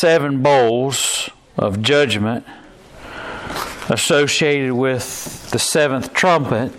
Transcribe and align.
seven 0.00 0.44
bowls 0.44 1.28
of 1.56 1.82
judgment 1.82 2.46
associated 3.88 4.72
with 4.72 5.50
the 5.50 5.58
seventh 5.58 6.12
trumpet, 6.12 6.70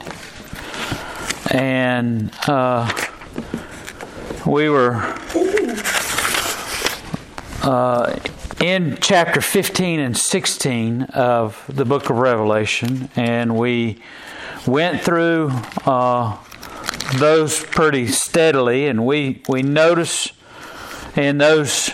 and 1.52 2.32
uh, 2.48 2.90
we 4.48 4.70
were 4.70 4.95
uh, 7.62 8.18
in 8.62 8.98
chapter 9.02 9.42
15 9.42 10.00
and 10.00 10.17
16 10.17 11.02
of 11.04 11.62
the 11.67 11.84
book 11.84 12.09
of 12.09 12.16
Revelation, 12.16 13.09
and 13.17 13.58
we 13.58 14.02
went 14.66 15.02
through 15.02 15.50
uh, 15.86 16.38
those 17.17 17.66
pretty 17.66 18.08
steadily, 18.08 18.88
and 18.88 19.06
we, 19.06 19.44
we 19.50 19.62
notice 19.62 20.31
in 21.17 21.38
those 21.38 21.92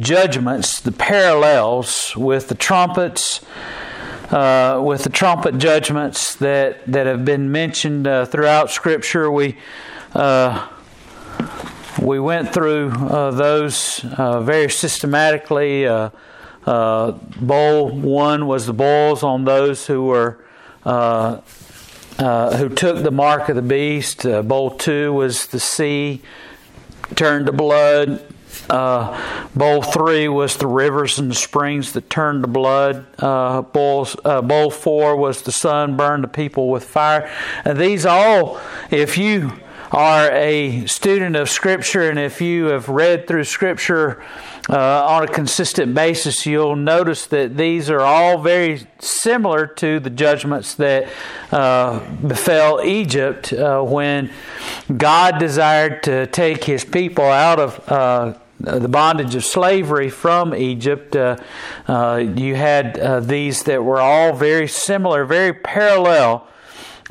judgments, 0.00 0.80
the 0.80 0.92
parallels 0.92 2.14
with 2.16 2.48
the 2.48 2.54
trumpets, 2.54 3.40
uh, 4.30 4.80
with 4.84 5.04
the 5.04 5.10
trumpet 5.10 5.58
judgments 5.58 6.34
that, 6.36 6.84
that 6.86 7.06
have 7.06 7.24
been 7.24 7.50
mentioned 7.52 8.06
uh, 8.06 8.24
throughout 8.26 8.70
Scripture. 8.70 9.30
We 9.30 9.56
uh, 10.14 10.68
we 12.00 12.20
went 12.20 12.52
through 12.54 12.90
uh, 12.90 13.30
those 13.32 14.04
uh, 14.16 14.40
very 14.40 14.70
systematically. 14.70 15.86
Uh, 15.86 16.10
bowl 17.40 17.90
one 17.90 18.46
was 18.46 18.66
the 18.66 18.72
bowls 18.72 19.22
on 19.22 19.44
those 19.44 19.86
who 19.86 20.04
were 20.04 20.38
who 20.84 22.68
took 22.68 23.02
the 23.02 23.10
mark 23.10 23.48
of 23.48 23.56
the 23.56 23.62
beast. 23.62 24.22
bowl 24.44 24.70
two 24.70 25.12
was 25.12 25.46
the 25.48 25.60
sea 25.60 26.22
turned 27.14 27.46
to 27.46 27.52
blood. 27.52 28.22
Uh, 28.68 29.48
bowl 29.54 29.82
three 29.82 30.28
was 30.28 30.56
the 30.56 30.66
rivers 30.66 31.18
and 31.18 31.30
the 31.30 31.34
springs 31.34 31.92
that 31.92 32.10
turned 32.10 32.42
to 32.42 32.48
blood. 32.48 33.06
Uh, 33.18 33.62
bowls, 33.62 34.16
uh, 34.24 34.42
bowl 34.42 34.70
four 34.70 35.16
was 35.16 35.42
the 35.42 35.52
sun 35.52 35.96
burned 35.96 36.24
the 36.24 36.28
people 36.28 36.68
with 36.68 36.84
fire. 36.84 37.30
And 37.64 37.78
these 37.78 38.06
all, 38.06 38.60
if 38.90 39.18
you 39.18 39.52
are 39.92 40.30
a 40.32 40.84
student 40.86 41.36
of 41.36 41.48
Scripture 41.48 42.10
and 42.10 42.18
if 42.18 42.40
you 42.40 42.66
have 42.66 42.88
read 42.88 43.26
through 43.26 43.44
Scripture 43.44 44.22
uh, 44.68 45.06
on 45.06 45.24
a 45.24 45.26
consistent 45.26 45.94
basis, 45.94 46.44
you'll 46.44 46.76
notice 46.76 47.26
that 47.26 47.56
these 47.56 47.88
are 47.88 48.00
all 48.00 48.38
very 48.38 48.86
similar 48.98 49.66
to 49.66 49.98
the 49.98 50.10
judgments 50.10 50.74
that 50.74 51.08
uh, 51.52 52.00
befell 52.16 52.82
Egypt 52.84 53.52
uh, 53.52 53.80
when 53.80 54.30
God 54.94 55.38
desired 55.38 56.02
to 56.02 56.26
take 56.26 56.64
his 56.64 56.84
people 56.84 57.24
out 57.24 57.58
of 57.58 58.42
the 58.60 58.88
bondage 58.88 59.34
of 59.34 59.44
slavery 59.44 60.10
from 60.10 60.54
Egypt, 60.54 61.14
uh, 61.14 61.36
uh, 61.86 62.16
you 62.16 62.54
had 62.54 62.98
uh, 62.98 63.20
these 63.20 63.62
that 63.64 63.84
were 63.84 64.00
all 64.00 64.32
very 64.32 64.66
similar, 64.66 65.24
very 65.24 65.52
parallel 65.52 66.46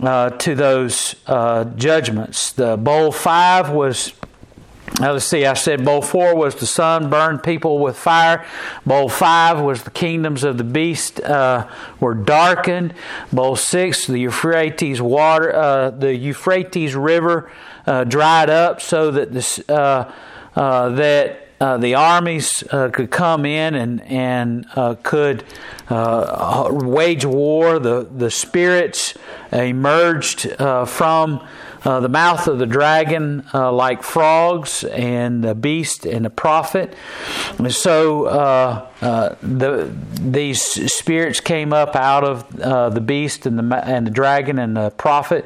uh, 0.01 0.31
to 0.31 0.55
those 0.55 1.15
uh, 1.25 1.63
judgments. 1.63 2.51
The 2.51 2.77
bowl 2.77 3.11
five 3.11 3.69
was. 3.69 4.13
Let's 5.01 5.25
see, 5.25 5.45
I 5.45 5.53
said 5.53 5.83
bowl 5.83 6.01
four 6.01 6.33
was 6.33 6.55
the 6.55 6.65
sun 6.65 7.09
burned 7.09 7.43
people 7.43 7.77
with 7.77 7.97
fire. 7.97 8.45
Bowl 8.85 9.09
five 9.09 9.59
was 9.59 9.83
the 9.83 9.91
kingdoms 9.91 10.45
of 10.45 10.57
the 10.57 10.63
beast 10.63 11.19
uh, 11.19 11.67
were 11.99 12.15
darkened. 12.15 12.93
Bowl 13.31 13.57
six, 13.57 14.07
the 14.07 14.17
Euphrates 14.17 15.01
water, 15.01 15.93
the 15.95 16.15
Euphrates 16.15 16.95
river 16.95 17.51
dried 18.07 18.49
up 18.49 18.81
so 18.81 19.11
that 19.11 19.33
this 19.33 19.59
uh, 20.57 20.89
that 20.89 21.46
uh, 21.59 21.77
the 21.77 21.95
armies 21.95 22.63
uh, 22.71 22.89
could 22.89 23.09
come 23.09 23.45
in 23.45 23.73
and 23.73 24.01
and 24.03 24.65
uh, 24.75 24.95
could 25.01 25.43
uh, 25.89 26.69
wage 26.71 27.25
war. 27.25 27.79
The 27.79 28.07
the 28.09 28.29
spirits 28.29 29.15
emerged 29.51 30.51
from 30.87 31.47
uh, 31.87 32.01
the 32.01 32.09
mouth 32.09 32.49
of 32.49 32.59
the 32.59 32.65
dragon 32.65 33.45
uh, 33.53 33.71
like 33.71 34.03
frogs, 34.03 34.83
and 34.83 35.41
the 35.41 35.55
beast 35.55 36.05
and 36.05 36.25
the 36.25 36.29
prophet. 36.29 36.93
And 37.57 37.73
so 37.73 38.25
uh, 38.25 38.87
uh 38.99 39.35
the 39.41 39.89
these 40.19 40.61
spirits 40.93 41.39
came 41.39 41.71
up 41.71 41.95
out 41.95 42.25
of 42.25 42.59
uh, 42.59 42.89
the 42.89 42.99
beast 42.99 43.45
and 43.45 43.57
the 43.57 43.85
and 43.87 44.05
the 44.05 44.11
dragon 44.11 44.59
and 44.59 44.75
the 44.75 44.89
prophet. 44.89 45.45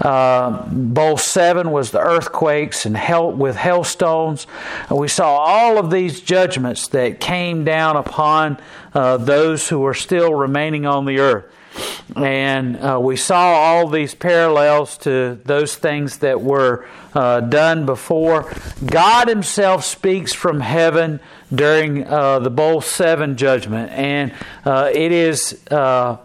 Uh, 0.00 0.66
bowl 0.66 1.16
seven 1.16 1.70
was 1.70 1.92
the 1.92 2.00
earthquakes 2.00 2.84
and 2.84 2.96
hell 2.96 3.30
with 3.30 3.54
hailstones. 3.54 4.48
And 4.88 4.98
we 4.98 5.06
saw 5.06 5.36
all 5.36 5.78
of 5.78 5.92
these 5.92 6.20
judgments 6.20 6.88
that 6.88 7.20
came 7.20 7.62
down 7.62 7.96
upon 7.96 8.58
those 8.92 9.68
who 9.68 9.78
were 9.78 9.94
still 9.94 10.34
remaining 10.34 10.86
on 10.86 11.04
the 11.04 11.20
earth. 11.20 11.44
And 12.16 12.76
uh, 12.76 12.98
we 13.00 13.16
saw 13.16 13.52
all 13.54 13.88
these 13.88 14.14
parallels 14.14 14.98
to 14.98 15.38
those 15.44 15.76
things 15.76 16.18
that 16.18 16.40
were 16.40 16.86
uh, 17.14 17.40
done 17.40 17.86
before. 17.86 18.52
God 18.84 19.28
Himself 19.28 19.84
speaks 19.84 20.32
from 20.32 20.60
heaven 20.60 21.20
during 21.54 22.06
uh, 22.06 22.40
the 22.40 22.50
Bowl 22.50 22.80
7 22.80 23.36
judgment, 23.36 23.90
and 23.92 24.32
uh, 24.64 24.90
it 24.92 25.12
is 25.12 25.60
uh, 25.70 26.18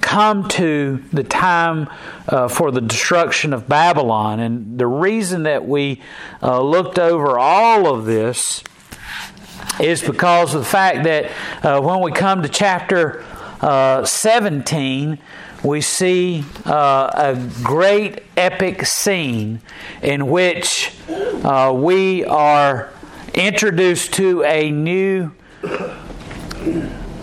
come 0.00 0.48
to 0.48 1.02
the 1.12 1.22
time 1.24 1.88
uh, 2.28 2.48
for 2.48 2.70
the 2.70 2.80
destruction 2.80 3.52
of 3.52 3.68
Babylon. 3.68 4.40
And 4.40 4.78
the 4.78 4.86
reason 4.86 5.44
that 5.44 5.66
we 5.66 6.02
uh, 6.42 6.60
looked 6.62 6.98
over 6.98 7.38
all 7.38 7.86
of 7.86 8.06
this 8.06 8.62
is 9.78 10.02
because 10.02 10.54
of 10.54 10.62
the 10.62 10.66
fact 10.66 11.04
that 11.04 11.30
uh, 11.64 11.80
when 11.80 12.00
we 12.00 12.12
come 12.12 12.42
to 12.42 12.48
chapter 12.48 13.24
uh, 13.60 14.04
17, 14.04 15.18
we 15.62 15.80
see 15.80 16.44
uh, 16.64 17.10
a 17.14 17.48
great 17.62 18.22
epic 18.36 18.86
scene 18.86 19.60
in 20.02 20.28
which 20.28 20.94
uh, 21.08 21.72
we 21.74 22.24
are 22.24 22.90
introduced 23.34 24.14
to 24.14 24.42
a 24.44 24.70
new 24.70 25.30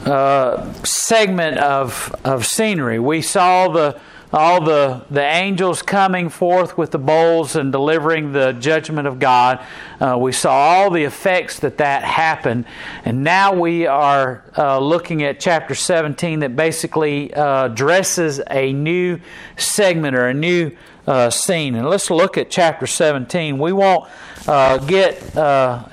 uh, 0.06 0.74
segment 0.84 1.58
of, 1.58 2.16
of 2.24 2.46
scenery. 2.46 3.00
We 3.00 3.22
saw 3.22 3.70
the 3.70 4.00
all 4.34 4.64
the, 4.64 5.06
the 5.10 5.24
angels 5.24 5.82
coming 5.82 6.30
forth 6.30 6.78
with 6.78 6.92
the 6.92 7.00
bowls 7.00 7.56
and 7.56 7.72
delivering 7.72 8.34
the 8.34 8.52
judgment 8.54 9.08
of 9.08 9.20
God. 9.20 9.64
Uh, 10.02 10.18
we 10.20 10.32
saw 10.32 10.52
all 10.52 10.92
the 10.92 11.04
effects 11.04 11.60
that 11.60 11.78
that 11.78 12.04
happened. 12.04 12.66
And 13.06 13.24
now 13.24 13.54
we 13.54 13.88
are 13.88 14.44
uh, 14.58 14.80
looking 14.80 15.24
at 15.24 15.40
chapter 15.40 15.76
17 15.76 16.40
that 16.42 16.56
basically 16.56 17.34
uh, 17.34 17.70
dresses 17.70 18.42
a 18.52 18.74
new 18.74 19.20
segment 19.56 20.16
or 20.16 20.28
a 20.28 20.34
new 20.34 20.72
uh, 21.08 21.30
scene. 21.30 21.76
And 21.76 21.90
let's 21.90 22.10
look 22.10 22.38
at 22.38 22.50
chapter 22.50 22.86
17. 22.86 23.58
We 23.58 23.72
won't 23.72 24.10
uh, 24.46 24.78
get, 24.80 25.36
uh, 25.38 25.84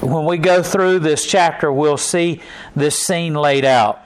when 0.00 0.24
we 0.24 0.38
go 0.38 0.62
through 0.62 1.00
this 1.00 1.26
chapter, 1.26 1.72
we'll 1.72 1.96
see 1.96 2.40
this 2.76 2.96
scene 2.96 3.34
laid 3.34 3.64
out. 3.64 4.05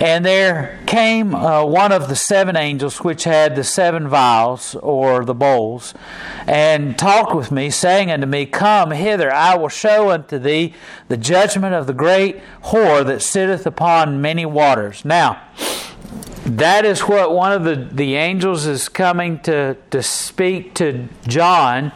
And 0.00 0.24
there 0.24 0.80
came 0.86 1.36
uh, 1.36 1.64
one 1.64 1.92
of 1.92 2.08
the 2.08 2.16
seven 2.16 2.56
angels 2.56 2.98
which 2.98 3.24
had 3.24 3.54
the 3.54 3.62
seven 3.62 4.08
vials 4.08 4.74
or 4.76 5.24
the 5.24 5.34
bowls, 5.34 5.94
and 6.48 6.98
talked 6.98 7.32
with 7.32 7.52
me, 7.52 7.70
saying 7.70 8.10
unto 8.10 8.26
me, 8.26 8.44
Come 8.44 8.90
hither, 8.90 9.32
I 9.32 9.56
will 9.56 9.68
show 9.68 10.10
unto 10.10 10.38
thee 10.38 10.74
the 11.06 11.16
judgment 11.16 11.74
of 11.74 11.86
the 11.86 11.92
great 11.92 12.40
whore 12.64 13.06
that 13.06 13.22
sitteth 13.22 13.66
upon 13.66 14.20
many 14.20 14.44
waters. 14.44 15.04
Now, 15.04 15.40
that 16.44 16.84
is 16.84 17.02
what 17.02 17.32
one 17.32 17.52
of 17.52 17.62
the, 17.62 17.76
the 17.76 18.16
angels 18.16 18.66
is 18.66 18.88
coming 18.88 19.38
to, 19.40 19.76
to 19.90 20.02
speak 20.02 20.74
to 20.74 21.08
John 21.26 21.92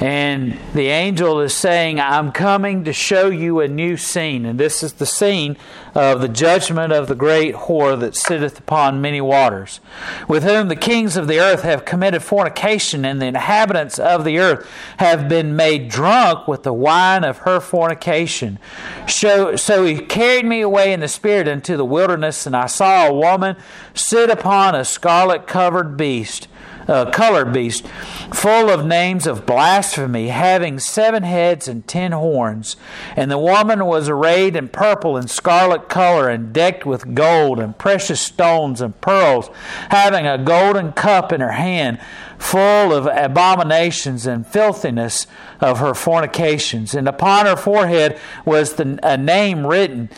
And 0.00 0.58
the 0.74 0.88
angel 0.88 1.40
is 1.40 1.54
saying, 1.54 2.00
I'm 2.00 2.32
coming 2.32 2.84
to 2.84 2.92
show 2.92 3.28
you 3.28 3.60
a 3.60 3.68
new 3.68 3.96
scene. 3.96 4.44
And 4.44 4.58
this 4.58 4.82
is 4.82 4.94
the 4.94 5.06
scene 5.06 5.56
of 5.94 6.20
the 6.20 6.28
judgment 6.28 6.92
of 6.92 7.06
the 7.06 7.14
great 7.14 7.54
whore 7.54 7.98
that 8.00 8.16
sitteth 8.16 8.58
upon 8.58 9.00
many 9.00 9.20
waters, 9.20 9.80
with 10.26 10.42
whom 10.42 10.66
the 10.66 10.76
kings 10.76 11.16
of 11.16 11.28
the 11.28 11.38
earth 11.38 11.62
have 11.62 11.84
committed 11.84 12.22
fornication, 12.22 13.04
and 13.04 13.22
the 13.22 13.26
inhabitants 13.26 13.98
of 13.98 14.24
the 14.24 14.38
earth 14.38 14.68
have 14.96 15.28
been 15.28 15.54
made 15.54 15.88
drunk 15.88 16.48
with 16.48 16.64
the 16.64 16.72
wine 16.72 17.22
of 17.22 17.38
her 17.38 17.60
fornication. 17.60 18.58
So, 19.06 19.54
so 19.54 19.84
he 19.84 19.98
carried 19.98 20.44
me 20.44 20.60
away 20.60 20.92
in 20.92 21.00
the 21.00 21.08
spirit 21.08 21.46
into 21.46 21.76
the 21.76 21.84
wilderness, 21.84 22.46
and 22.46 22.56
I 22.56 22.66
saw 22.66 23.06
a 23.06 23.14
woman 23.14 23.56
sit 23.94 24.28
upon 24.28 24.74
a 24.74 24.84
scarlet 24.84 25.46
covered 25.46 25.96
beast 25.96 26.48
uh, 26.88 27.10
colored 27.10 27.52
beast, 27.52 27.86
full 28.32 28.70
of 28.70 28.86
names 28.86 29.26
of 29.26 29.46
blasphemy, 29.46 30.28
having 30.28 30.78
seven 30.78 31.22
heads 31.22 31.68
and 31.68 31.86
ten 31.86 32.12
horns. 32.12 32.76
And 33.16 33.30
the 33.30 33.38
woman 33.38 33.84
was 33.86 34.08
arrayed 34.08 34.56
in 34.56 34.68
purple 34.68 35.16
and 35.16 35.30
scarlet 35.30 35.88
color, 35.88 36.28
and 36.28 36.52
decked 36.52 36.84
with 36.86 37.14
gold 37.14 37.58
and 37.58 37.76
precious 37.76 38.20
stones 38.20 38.80
and 38.80 39.00
pearls, 39.00 39.50
having 39.90 40.26
a 40.26 40.38
golden 40.38 40.92
cup 40.92 41.32
in 41.32 41.40
her 41.40 41.52
hand, 41.52 41.98
full 42.38 42.92
of 42.92 43.06
abominations 43.06 44.26
and 44.26 44.46
filthiness 44.46 45.26
of 45.60 45.78
her 45.78 45.94
fornications. 45.94 46.94
And 46.94 47.08
upon 47.08 47.46
her 47.46 47.56
forehead 47.56 48.18
was 48.44 48.74
the, 48.74 48.98
a 49.02 49.16
name 49.16 49.66
written 49.66 50.10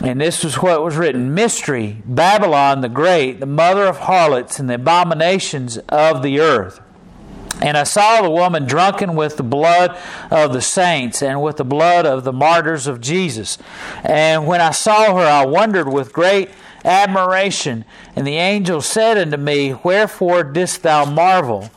and 0.00 0.20
this 0.20 0.44
was 0.44 0.60
what 0.60 0.82
was 0.82 0.96
written 0.96 1.34
Mystery, 1.34 2.02
Babylon 2.04 2.80
the 2.80 2.88
Great, 2.88 3.40
the 3.40 3.46
mother 3.46 3.84
of 3.86 3.98
harlots 3.98 4.58
and 4.58 4.68
the 4.68 4.74
abominations 4.74 5.78
of 5.88 6.22
the 6.22 6.40
earth. 6.40 6.80
And 7.62 7.78
I 7.78 7.84
saw 7.84 8.20
the 8.20 8.30
woman 8.30 8.66
drunken 8.66 9.14
with 9.16 9.38
the 9.38 9.42
blood 9.42 9.96
of 10.30 10.52
the 10.52 10.60
saints 10.60 11.22
and 11.22 11.42
with 11.42 11.56
the 11.56 11.64
blood 11.64 12.04
of 12.04 12.24
the 12.24 12.32
martyrs 12.32 12.86
of 12.86 13.00
Jesus. 13.00 13.56
And 14.04 14.46
when 14.46 14.60
I 14.60 14.72
saw 14.72 15.16
her, 15.16 15.26
I 15.26 15.46
wondered 15.46 15.88
with 15.88 16.12
great 16.12 16.50
admiration. 16.84 17.86
And 18.14 18.26
the 18.26 18.36
angel 18.36 18.82
said 18.82 19.16
unto 19.16 19.38
me, 19.38 19.72
Wherefore 19.72 20.44
didst 20.44 20.82
thou 20.82 21.06
marvel? 21.06 21.70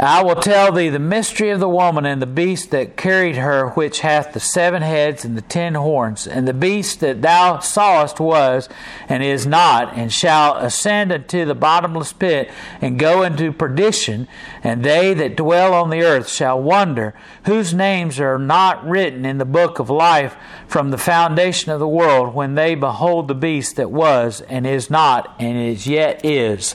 I 0.00 0.22
will 0.22 0.36
tell 0.36 0.72
thee 0.72 0.88
the 0.88 0.98
mystery 0.98 1.50
of 1.50 1.60
the 1.60 1.68
woman 1.68 2.06
and 2.06 2.20
the 2.20 2.26
beast 2.26 2.70
that 2.70 2.96
carried 2.96 3.36
her, 3.36 3.70
which 3.70 4.00
hath 4.00 4.32
the 4.32 4.40
seven 4.40 4.80
heads 4.80 5.24
and 5.24 5.36
the 5.36 5.42
ten 5.42 5.74
horns. 5.74 6.26
And 6.26 6.48
the 6.48 6.54
beast 6.54 7.00
that 7.00 7.20
thou 7.20 7.58
sawest 7.58 8.18
was, 8.18 8.70
and 9.08 9.22
is 9.22 9.46
not, 9.46 9.94
and 9.94 10.10
shall 10.10 10.56
ascend 10.56 11.12
unto 11.12 11.44
the 11.44 11.54
bottomless 11.54 12.12
pit, 12.12 12.50
and 12.80 12.98
go 12.98 13.22
into 13.22 13.52
perdition. 13.52 14.28
And 14.64 14.82
they 14.82 15.12
that 15.14 15.36
dwell 15.36 15.74
on 15.74 15.90
the 15.90 16.02
earth 16.02 16.28
shall 16.28 16.60
wonder, 16.60 17.14
whose 17.44 17.74
names 17.74 18.18
are 18.18 18.38
not 18.38 18.84
written 18.88 19.26
in 19.26 19.36
the 19.36 19.44
book 19.44 19.78
of 19.78 19.90
life 19.90 20.36
from 20.66 20.90
the 20.90 20.98
foundation 20.98 21.70
of 21.70 21.80
the 21.80 21.86
world, 21.86 22.34
when 22.34 22.54
they 22.54 22.74
behold 22.74 23.28
the 23.28 23.34
beast 23.34 23.76
that 23.76 23.90
was, 23.90 24.40
and 24.48 24.66
is 24.66 24.88
not, 24.88 25.36
and 25.38 25.58
is 25.58 25.86
yet 25.86 26.24
is. 26.24 26.74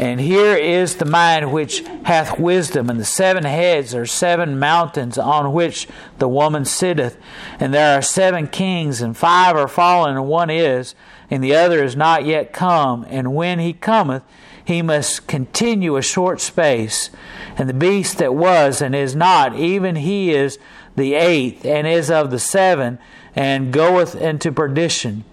And 0.00 0.18
here 0.18 0.56
is 0.56 0.96
the 0.96 1.04
mind 1.04 1.52
which 1.52 1.80
hath 2.04 2.40
wisdom, 2.40 2.88
and 2.88 2.98
the 2.98 3.04
seven 3.04 3.44
heads 3.44 3.94
are 3.94 4.06
seven 4.06 4.58
mountains 4.58 5.18
on 5.18 5.52
which 5.52 5.86
the 6.18 6.26
woman 6.26 6.64
sitteth. 6.64 7.18
And 7.58 7.74
there 7.74 7.98
are 7.98 8.00
seven 8.00 8.48
kings, 8.48 9.02
and 9.02 9.14
five 9.14 9.56
are 9.56 9.68
fallen, 9.68 10.16
and 10.16 10.26
one 10.26 10.48
is, 10.48 10.94
and 11.30 11.44
the 11.44 11.54
other 11.54 11.84
is 11.84 11.96
not 11.96 12.24
yet 12.24 12.54
come. 12.54 13.04
And 13.10 13.34
when 13.34 13.58
he 13.58 13.74
cometh, 13.74 14.22
he 14.64 14.80
must 14.80 15.26
continue 15.26 15.96
a 15.96 16.02
short 16.02 16.40
space. 16.40 17.10
And 17.58 17.68
the 17.68 17.74
beast 17.74 18.16
that 18.16 18.34
was 18.34 18.80
and 18.80 18.94
is 18.94 19.14
not, 19.14 19.54
even 19.54 19.96
he 19.96 20.32
is 20.32 20.58
the 20.96 21.12
eighth, 21.12 21.66
and 21.66 21.86
is 21.86 22.10
of 22.10 22.30
the 22.30 22.38
seven 22.38 22.98
and 23.36 23.70
goeth 23.70 24.14
into 24.14 24.50
perdition. 24.50 25.24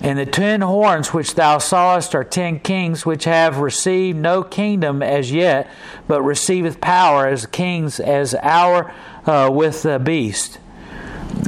And 0.00 0.18
the 0.18 0.26
ten 0.26 0.62
horns 0.62 1.12
which 1.12 1.34
thou 1.34 1.58
sawest 1.58 2.14
are 2.14 2.24
ten 2.24 2.58
kings 2.60 3.04
which 3.04 3.24
have 3.24 3.58
received 3.58 4.18
no 4.18 4.42
kingdom 4.42 5.02
as 5.02 5.30
yet, 5.30 5.70
but 6.08 6.22
receiveth 6.22 6.80
power 6.80 7.26
as 7.26 7.46
kings 7.46 8.00
as 8.00 8.34
hour 8.36 8.92
uh, 9.26 9.50
with 9.52 9.82
the 9.82 9.98
beast. 9.98 10.58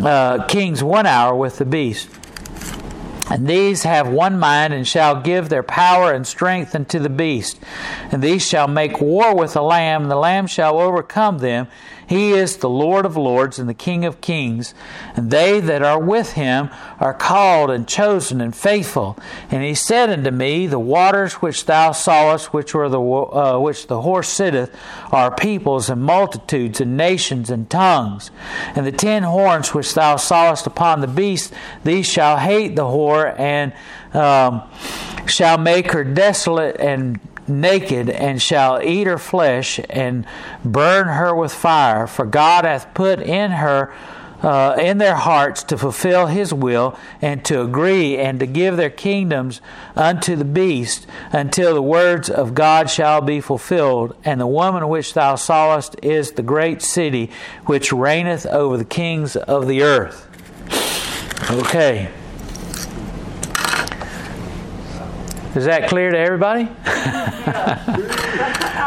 Uh, 0.03 0.45
kings 0.47 0.83
one 0.83 1.07
hour 1.07 1.35
with 1.35 1.59
the 1.59 1.65
beast. 1.65 2.09
And 3.31 3.47
these 3.47 3.85
have 3.85 4.07
one 4.07 4.39
mind, 4.39 4.75
and 4.75 4.87
shall 4.87 5.21
give 5.21 5.49
their 5.49 5.63
power 5.63 6.13
and 6.13 6.27
strength 6.27 6.75
unto 6.75 6.99
the 6.99 7.09
beast. 7.09 7.59
And 8.13 8.23
these 8.23 8.47
shall 8.47 8.69
make 8.69 9.01
war 9.01 9.35
with 9.35 9.55
the 9.55 9.63
Lamb, 9.63 10.03
and 10.03 10.11
the 10.11 10.17
Lamb 10.17 10.47
shall 10.47 10.79
overcome 10.79 11.39
them, 11.39 11.67
he 12.07 12.33
is 12.33 12.57
the 12.57 12.69
Lord 12.69 13.07
of 13.07 13.17
lords 13.17 13.59
and 13.59 13.69
the 13.69 13.75
King 13.75 14.05
of 14.05 14.21
kings, 14.21 14.75
and 15.17 15.31
they 15.31 15.61
that 15.61 15.83
are 15.83 15.99
with 15.99 16.33
him 16.33 16.71
are 17.01 17.15
called 17.15 17.71
and 17.71 17.87
chosen 17.89 18.41
and 18.41 18.55
faithful. 18.55 19.17
And 19.51 19.63
he 19.63 19.75
said 19.75 20.11
unto 20.11 20.31
me, 20.31 20.67
The 20.67 20.79
waters 20.79 21.35
which 21.35 21.67
thou 21.67 21.93
sawest, 21.93 22.53
which 22.53 22.75
were 22.75 22.89
the 22.89 23.01
uh, 23.01 23.59
which 23.59 23.87
the 23.87 24.03
horse 24.03 24.29
sitteth, 24.29 24.75
are 25.13 25.35
peoples 25.35 25.89
and 25.89 26.03
multitudes 26.03 26.81
and 26.81 26.97
nations 26.97 27.51
and 27.51 27.69
tongues. 27.69 28.31
And 28.75 28.87
the 28.87 28.93
ten 28.93 29.23
horns 29.23 29.75
which 29.75 29.95
thou 29.95 30.17
sawest 30.17 30.67
upon 30.67 31.01
the 31.01 31.07
beast, 31.07 31.53
these 31.85 32.07
shall 32.07 32.39
hate 32.39 32.77
the 32.77 32.83
whore 32.83 33.39
and 33.39 33.73
um, 34.13 34.63
shall 35.27 35.59
make 35.59 35.93
her 35.93 36.05
desolate 36.05 36.77
and 36.79 37.19
naked 37.49 38.09
and 38.09 38.41
shall 38.41 38.83
eat 38.83 39.07
her 39.07 39.19
flesh 39.19 39.81
and 39.91 40.27
burn 40.65 41.09
her 41.09 41.35
with 41.35 41.53
fire. 41.53 42.07
For 42.07 42.27
God 42.27 42.65
hath 42.65 42.93
put 42.95 43.21
in 43.21 43.53
her 43.53 43.93
uh, 44.45 44.77
in 44.79 44.99
their 44.99 45.15
hearts 45.15 45.63
to 45.63 45.79
fulfill 45.79 46.27
his 46.27 46.53
will 46.53 46.99
and 47.23 47.43
to 47.47 47.63
agree 47.63 48.19
and 48.19 48.39
to 48.41 48.47
give 48.47 48.77
their 48.77 48.91
kingdoms 48.91 49.63
unto 49.97 50.37
the 50.37 50.45
beast 50.45 51.07
until 51.33 51.73
the 51.73 51.83
words 51.83 52.29
of 52.29 52.55
God 52.55 52.91
shall 52.91 53.23
be 53.23 53.41
fulfilled. 53.41 54.15
And 54.23 54.41
the 54.41 54.47
woman 54.47 54.87
which 54.89 55.15
thou 55.15 55.37
sawest 55.37 55.97
is 56.03 56.33
the 56.33 56.43
great 56.43 56.83
city 56.83 57.31
which 57.65 57.93
reigneth 57.93 58.45
over 58.47 58.77
the 58.77 58.85
kings 58.85 59.35
of 59.35 59.67
the 59.67 59.83
earth. 59.83 60.29
Okay. 61.51 62.11
Is 65.55 65.67
that 65.67 65.89
clear 65.89 66.11
to 66.11 66.19
everybody? 66.19 66.69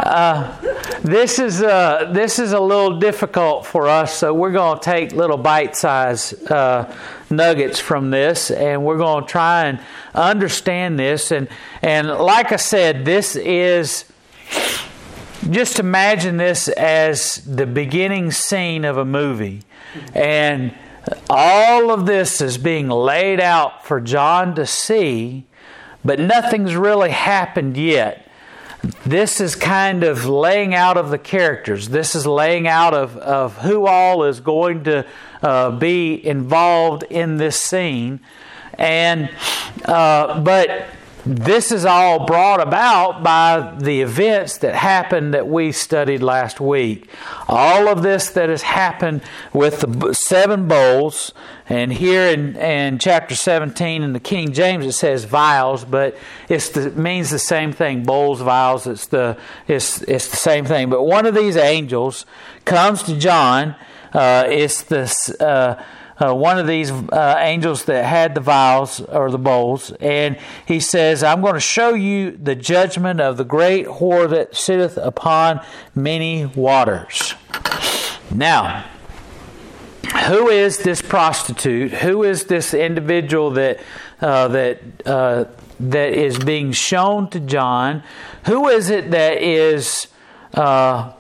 uh, 0.03 0.57
this 1.01 1.39
is 1.39 1.63
uh, 1.63 2.11
this 2.11 2.39
is 2.39 2.51
a 2.51 2.59
little 2.59 2.99
difficult 2.99 3.65
for 3.65 3.87
us, 3.87 4.17
so 4.17 4.33
we're 4.33 4.51
going 4.51 4.77
to 4.77 4.83
take 4.83 5.13
little 5.13 5.37
bite-sized 5.37 6.51
uh, 6.51 6.93
nuggets 7.29 7.79
from 7.79 8.09
this, 8.09 8.51
and 8.51 8.83
we're 8.83 8.97
going 8.97 9.23
to 9.23 9.29
try 9.29 9.67
and 9.67 9.79
understand 10.13 10.99
this. 10.99 11.31
and 11.31 11.47
And 11.81 12.09
like 12.09 12.51
I 12.51 12.57
said, 12.57 13.05
this 13.05 13.37
is 13.37 14.03
just 15.49 15.79
imagine 15.79 16.35
this 16.35 16.67
as 16.67 17.35
the 17.45 17.65
beginning 17.65 18.31
scene 18.31 18.83
of 18.83 18.97
a 18.97 19.05
movie, 19.05 19.61
and 20.13 20.75
all 21.29 21.91
of 21.91 22.05
this 22.05 22.41
is 22.41 22.57
being 22.57 22.89
laid 22.89 23.39
out 23.39 23.85
for 23.85 24.01
John 24.01 24.53
to 24.55 24.65
see 24.65 25.46
but 26.03 26.19
nothing's 26.19 26.75
really 26.75 27.11
happened 27.11 27.77
yet. 27.77 28.27
This 29.05 29.41
is 29.41 29.55
kind 29.55 30.03
of 30.03 30.25
laying 30.25 30.75
out 30.75 30.97
of 30.97 31.09
the 31.09 31.17
characters. 31.17 31.89
This 31.89 32.15
is 32.15 32.27
laying 32.27 32.67
out 32.67 32.93
of, 32.93 33.17
of 33.17 33.57
who 33.57 33.85
all 33.87 34.23
is 34.23 34.39
going 34.39 34.83
to 34.85 35.05
uh, 35.41 35.71
be 35.71 36.25
involved 36.25 37.03
in 37.03 37.37
this 37.37 37.59
scene. 37.59 38.19
And, 38.75 39.29
uh, 39.85 40.39
but 40.41 40.85
this 41.27 41.73
is 41.73 41.85
all 41.85 42.25
brought 42.25 42.61
about 42.61 43.21
by 43.21 43.75
the 43.77 44.01
events 44.01 44.59
that 44.59 44.73
happened 44.73 45.33
that 45.33 45.47
we 45.47 45.73
studied 45.73 46.23
last 46.23 46.61
week. 46.61 47.09
All 47.49 47.89
of 47.89 48.01
this 48.01 48.29
that 48.31 48.47
has 48.47 48.61
happened 48.61 49.21
with 49.51 49.81
the 49.81 50.13
seven 50.13 50.69
bowls, 50.69 51.33
and 51.67 51.91
here 51.91 52.29
in, 52.29 52.55
in 52.55 52.97
chapter 52.97 53.35
17 53.35 54.03
in 54.03 54.13
the 54.13 54.21
King 54.21 54.53
James 54.53 54.85
it 54.85 54.93
says 54.93 55.25
vials, 55.25 55.83
but 55.83 56.15
it 56.47 56.95
means 56.95 57.29
the 57.29 57.39
same 57.39 57.73
thing. 57.73 58.03
Bowls, 58.03 58.39
vials, 58.39 58.87
it's 58.87 59.07
the, 59.07 59.37
it's, 59.67 60.01
it's 60.03 60.29
the 60.29 60.37
same 60.37 60.63
thing. 60.63 60.89
But 60.89 61.03
one 61.03 61.25
of 61.25 61.35
these 61.35 61.57
angels 61.57 62.25
comes 62.63 63.03
to 63.03 63.17
John. 63.17 63.75
Uh, 64.13 64.45
it's 64.47 64.83
this. 64.83 65.29
Uh, 65.29 65.83
uh, 66.19 66.33
one 66.33 66.57
of 66.57 66.67
these 66.67 66.91
uh, 66.91 67.35
angels 67.39 67.85
that 67.85 68.05
had 68.05 68.35
the 68.35 68.41
vials 68.41 69.01
or 69.01 69.29
the 69.29 69.37
bowls, 69.37 69.91
and 69.99 70.37
he 70.65 70.79
says, 70.79 71.23
I'm 71.23 71.41
going 71.41 71.53
to 71.53 71.59
show 71.59 71.93
you 71.93 72.31
the 72.31 72.55
judgment 72.55 73.21
of 73.21 73.37
the 73.37 73.43
great 73.43 73.85
whore 73.85 74.29
that 74.29 74.55
sitteth 74.55 74.97
upon 74.97 75.61
many 75.93 76.45
waters. 76.45 77.35
Now, 78.31 78.85
who 80.27 80.49
is 80.49 80.79
this 80.79 81.01
prostitute? 81.01 81.91
Who 81.91 82.23
is 82.23 82.45
this 82.45 82.73
individual 82.73 83.51
that 83.51 83.79
uh, 84.19 84.47
that 84.49 84.79
uh, 85.05 85.45
that 85.79 86.13
is 86.13 86.39
being 86.39 86.71
shown 86.71 87.29
to 87.29 87.39
John? 87.39 88.03
Who 88.45 88.67
is 88.67 88.89
it 88.89 89.11
that 89.11 89.41
is 89.41 90.07
uh, 90.53 91.13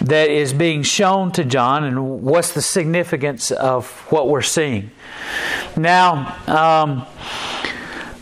that 0.00 0.30
is 0.30 0.52
being 0.52 0.82
shown 0.82 1.32
to 1.32 1.44
John, 1.44 1.84
and 1.84 2.22
what's 2.22 2.52
the 2.52 2.62
significance 2.62 3.50
of 3.50 3.90
what 4.10 4.28
we're 4.28 4.42
seeing. 4.42 4.90
Now, 5.76 6.36
um, 6.46 7.06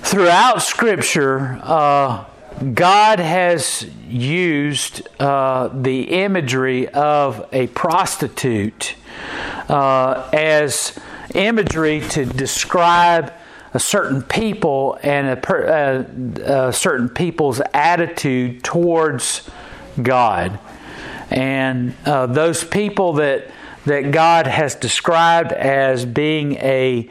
throughout 0.02 0.62
Scripture, 0.62 1.61
uh, 1.62 2.25
God 2.73 3.18
has 3.18 3.87
used 4.09 5.06
uh, 5.21 5.68
the 5.68 6.02
imagery 6.25 6.88
of 6.88 7.47
a 7.52 7.66
prostitute 7.68 8.95
uh, 9.68 10.30
as 10.33 10.99
imagery 11.35 12.00
to 12.11 12.25
describe 12.25 13.33
a 13.75 13.78
certain 13.78 14.23
people 14.23 14.99
and 15.02 15.28
a, 15.28 15.37
per, 15.37 15.66
uh, 15.66 16.68
a 16.68 16.73
certain 16.73 17.11
people's 17.11 17.61
attitude 17.75 18.64
towards 18.64 19.50
God. 20.02 20.59
And 21.30 21.95
uh, 22.04 22.26
those 22.26 22.64
people 22.64 23.14
that 23.14 23.50
that 23.87 24.11
God 24.11 24.49
has 24.49 24.75
described 24.75 25.52
as 25.52 26.04
being 26.04 26.54
a 26.54 27.09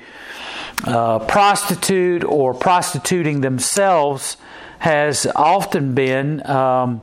uh, 0.84 1.20
prostitute 1.20 2.24
or 2.26 2.54
prostituting 2.54 3.42
themselves 3.42 4.36
has 4.80 5.26
often 5.36 5.96
been 5.96 6.46
um, 6.46 7.02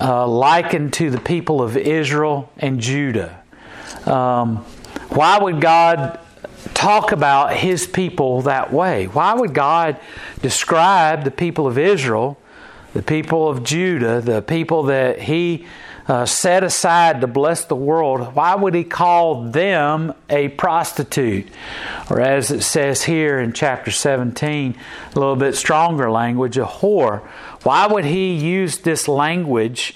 uh, 0.00 0.26
likened 0.26 0.92
to 0.94 1.10
the 1.10 1.20
people 1.20 1.60
of 1.60 1.76
Israel 1.76 2.50
and 2.56 2.80
Judah. 2.80 3.42
Um, 4.06 4.58
why 5.08 5.38
would 5.38 5.60
God 5.60 6.20
talk 6.72 7.10
about 7.10 7.52
his 7.54 7.86
people 7.86 8.42
that 8.42 8.72
way? 8.72 9.06
Why 9.06 9.34
would 9.34 9.54
God 9.54 9.98
describe 10.40 11.24
the 11.24 11.30
people 11.32 11.66
of 11.66 11.78
Israel, 11.78 12.38
the 12.92 13.02
people 13.02 13.48
of 13.48 13.62
Judah, 13.62 14.20
the 14.20 14.42
people 14.42 14.84
that 14.84 15.20
he 15.20 15.66
uh, 16.08 16.26
set 16.26 16.64
aside 16.64 17.20
to 17.20 17.26
bless 17.28 17.64
the 17.64 17.76
world, 17.76 18.34
why 18.34 18.54
would 18.54 18.74
he 18.74 18.82
call 18.82 19.44
them 19.44 20.12
a 20.28 20.48
prostitute? 20.48 21.46
Or 22.08 22.20
as 22.20 22.50
it 22.50 22.62
says 22.62 23.04
here 23.04 23.38
in 23.38 23.52
chapter 23.52 23.92
17, 23.92 24.76
a 25.14 25.18
little 25.18 25.36
bit 25.36 25.54
stronger 25.54 26.10
language, 26.10 26.58
a 26.58 26.64
whore. 26.64 27.20
Why 27.62 27.86
would 27.86 28.04
he 28.04 28.34
use 28.34 28.78
this 28.78 29.06
language, 29.06 29.94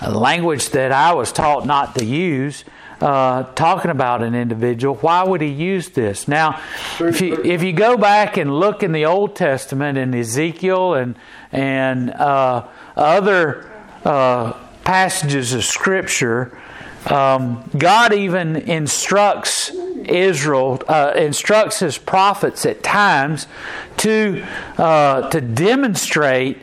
a 0.00 0.12
language 0.12 0.70
that 0.70 0.92
I 0.92 1.14
was 1.14 1.32
taught 1.32 1.66
not 1.66 1.96
to 1.96 2.04
use? 2.04 2.64
Uh, 2.98 3.42
talking 3.52 3.90
about 3.90 4.22
an 4.22 4.34
individual, 4.34 4.94
why 4.96 5.22
would 5.22 5.42
he 5.42 5.48
use 5.48 5.90
this? 5.90 6.26
Now, 6.26 6.62
if 6.98 7.20
you, 7.20 7.42
if 7.44 7.62
you 7.62 7.74
go 7.74 7.98
back 7.98 8.38
and 8.38 8.58
look 8.58 8.82
in 8.82 8.92
the 8.92 9.04
Old 9.04 9.36
Testament 9.36 9.98
in 9.98 10.14
Ezekiel 10.14 10.94
and 10.94 11.14
and 11.52 12.10
uh, 12.10 12.66
other 12.96 13.70
uh, 14.02 14.54
passages 14.84 15.52
of 15.52 15.64
Scripture, 15.64 16.58
um, 17.06 17.68
God 17.76 18.14
even 18.14 18.56
instructs 18.56 19.70
Israel, 20.04 20.82
uh, 20.88 21.12
instructs 21.16 21.80
His 21.80 21.98
prophets 21.98 22.64
at 22.64 22.82
times 22.82 23.46
to 23.98 24.42
uh, 24.78 25.28
to 25.28 25.40
demonstrate 25.42 26.58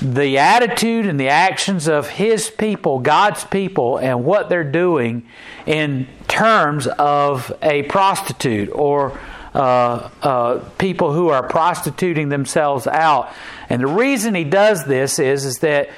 the 0.00 0.38
attitude 0.38 1.06
and 1.06 1.18
the 1.18 1.28
actions 1.28 1.88
of 1.88 2.08
His 2.08 2.50
people, 2.50 3.00
God's 3.00 3.44
people, 3.44 3.98
and 3.98 4.24
what 4.24 4.48
they're 4.48 4.64
doing 4.64 5.26
in 5.66 6.06
terms 6.28 6.86
of 6.86 7.52
a 7.62 7.82
prostitute 7.84 8.70
or 8.72 9.18
uh, 9.54 10.10
uh, 10.22 10.58
people 10.78 11.12
who 11.12 11.28
are 11.28 11.46
prostituting 11.46 12.28
themselves 12.28 12.86
out. 12.86 13.32
And 13.68 13.82
the 13.82 13.86
reason 13.86 14.34
He 14.34 14.44
does 14.44 14.84
this 14.84 15.18
is 15.18 15.44
is 15.44 15.58
that 15.58 15.90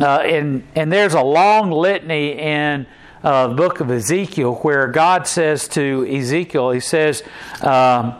uh, 0.00 0.20
and, 0.20 0.66
and 0.74 0.90
there's 0.90 1.14
a 1.14 1.22
long 1.22 1.70
litany 1.70 2.38
in 2.38 2.86
uh, 3.22 3.48
the 3.48 3.54
book 3.54 3.80
of 3.80 3.90
Ezekiel 3.90 4.54
where 4.56 4.86
God 4.88 5.26
says 5.26 5.68
to 5.68 6.06
Ezekiel, 6.08 6.70
He 6.70 6.80
says, 6.80 7.22
um, 7.60 8.14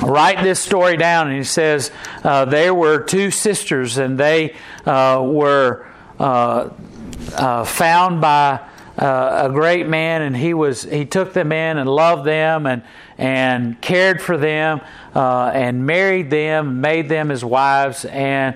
Write 0.00 0.42
this 0.42 0.60
story 0.60 0.96
down. 0.96 1.28
And 1.28 1.36
He 1.36 1.44
says, 1.44 1.90
uh, 2.24 2.44
There 2.46 2.74
were 2.74 3.00
two 3.00 3.30
sisters, 3.30 3.98
and 3.98 4.18
they 4.18 4.56
uh, 4.86 5.22
were 5.24 5.86
uh, 6.18 6.70
uh, 7.34 7.64
found 7.64 8.20
by. 8.20 8.68
Uh, 8.94 9.48
a 9.48 9.50
great 9.50 9.88
man, 9.88 10.20
and 10.20 10.36
he 10.36 10.52
was 10.52 10.82
he 10.82 11.06
took 11.06 11.32
them 11.32 11.50
in 11.50 11.78
and 11.78 11.88
loved 11.88 12.26
them 12.26 12.66
and 12.66 12.82
and 13.16 13.80
cared 13.80 14.20
for 14.20 14.36
them 14.36 14.82
uh, 15.14 15.50
and 15.54 15.86
married 15.86 16.28
them, 16.28 16.82
made 16.82 17.08
them 17.08 17.30
his 17.30 17.42
wives, 17.42 18.04
and 18.04 18.54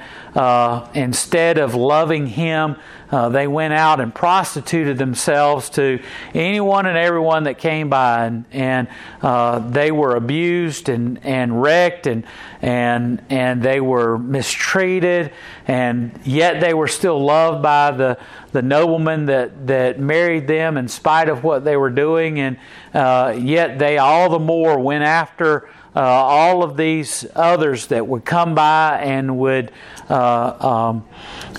instead 0.95 1.57
of 1.57 1.75
loving 1.75 2.27
him, 2.27 2.77
uh, 3.11 3.29
they 3.29 3.47
went 3.47 3.73
out 3.73 4.01
and 4.01 4.15
prostituted 4.15 4.99
themselves 4.99 5.71
to 5.71 6.01
anyone 6.35 6.87
and 6.87 6.99
everyone 6.99 7.45
that 7.45 7.59
came 7.59 7.89
by, 7.89 8.27
and, 8.27 8.45
and 8.51 8.89
uh, 9.23 9.61
they 9.61 9.93
were 9.93 10.17
abused 10.17 10.89
and, 10.89 11.25
and 11.25 11.63
wrecked, 11.63 12.07
and 12.07 12.25
and 12.63 13.23
and 13.31 13.63
they 13.63 13.81
were 13.81 14.19
mistreated, 14.19 15.33
and 15.69 16.19
yet 16.25 16.61
they 16.61 16.75
were 16.75 16.89
still 16.89 17.23
loved 17.23 17.63
by 17.63 17.93
the 17.93 18.19
the 18.53 18.63
nobleman 18.63 19.27
that 19.27 19.67
that 19.67 20.01
married 20.01 20.49
them 20.49 20.77
in 20.77 20.89
spite 20.89 21.29
of 21.29 21.45
what 21.45 21.65
they 21.65 21.77
were 21.77 21.91
doing, 21.91 22.41
and 22.41 22.59
uh, 22.93 23.37
yet 23.39 23.79
they 23.79 23.99
all 23.99 24.31
the 24.31 24.39
more 24.39 24.79
went 24.79 25.05
after 25.05 25.69
uh, 25.97 26.01
all 26.01 26.63
of 26.63 26.77
these 26.77 27.27
others 27.35 27.87
that 27.87 28.07
would 28.07 28.25
come 28.25 28.55
by 28.55 29.01
and 29.01 29.39
would 29.39 29.73
uh, 30.11 30.57
um, 30.61 31.09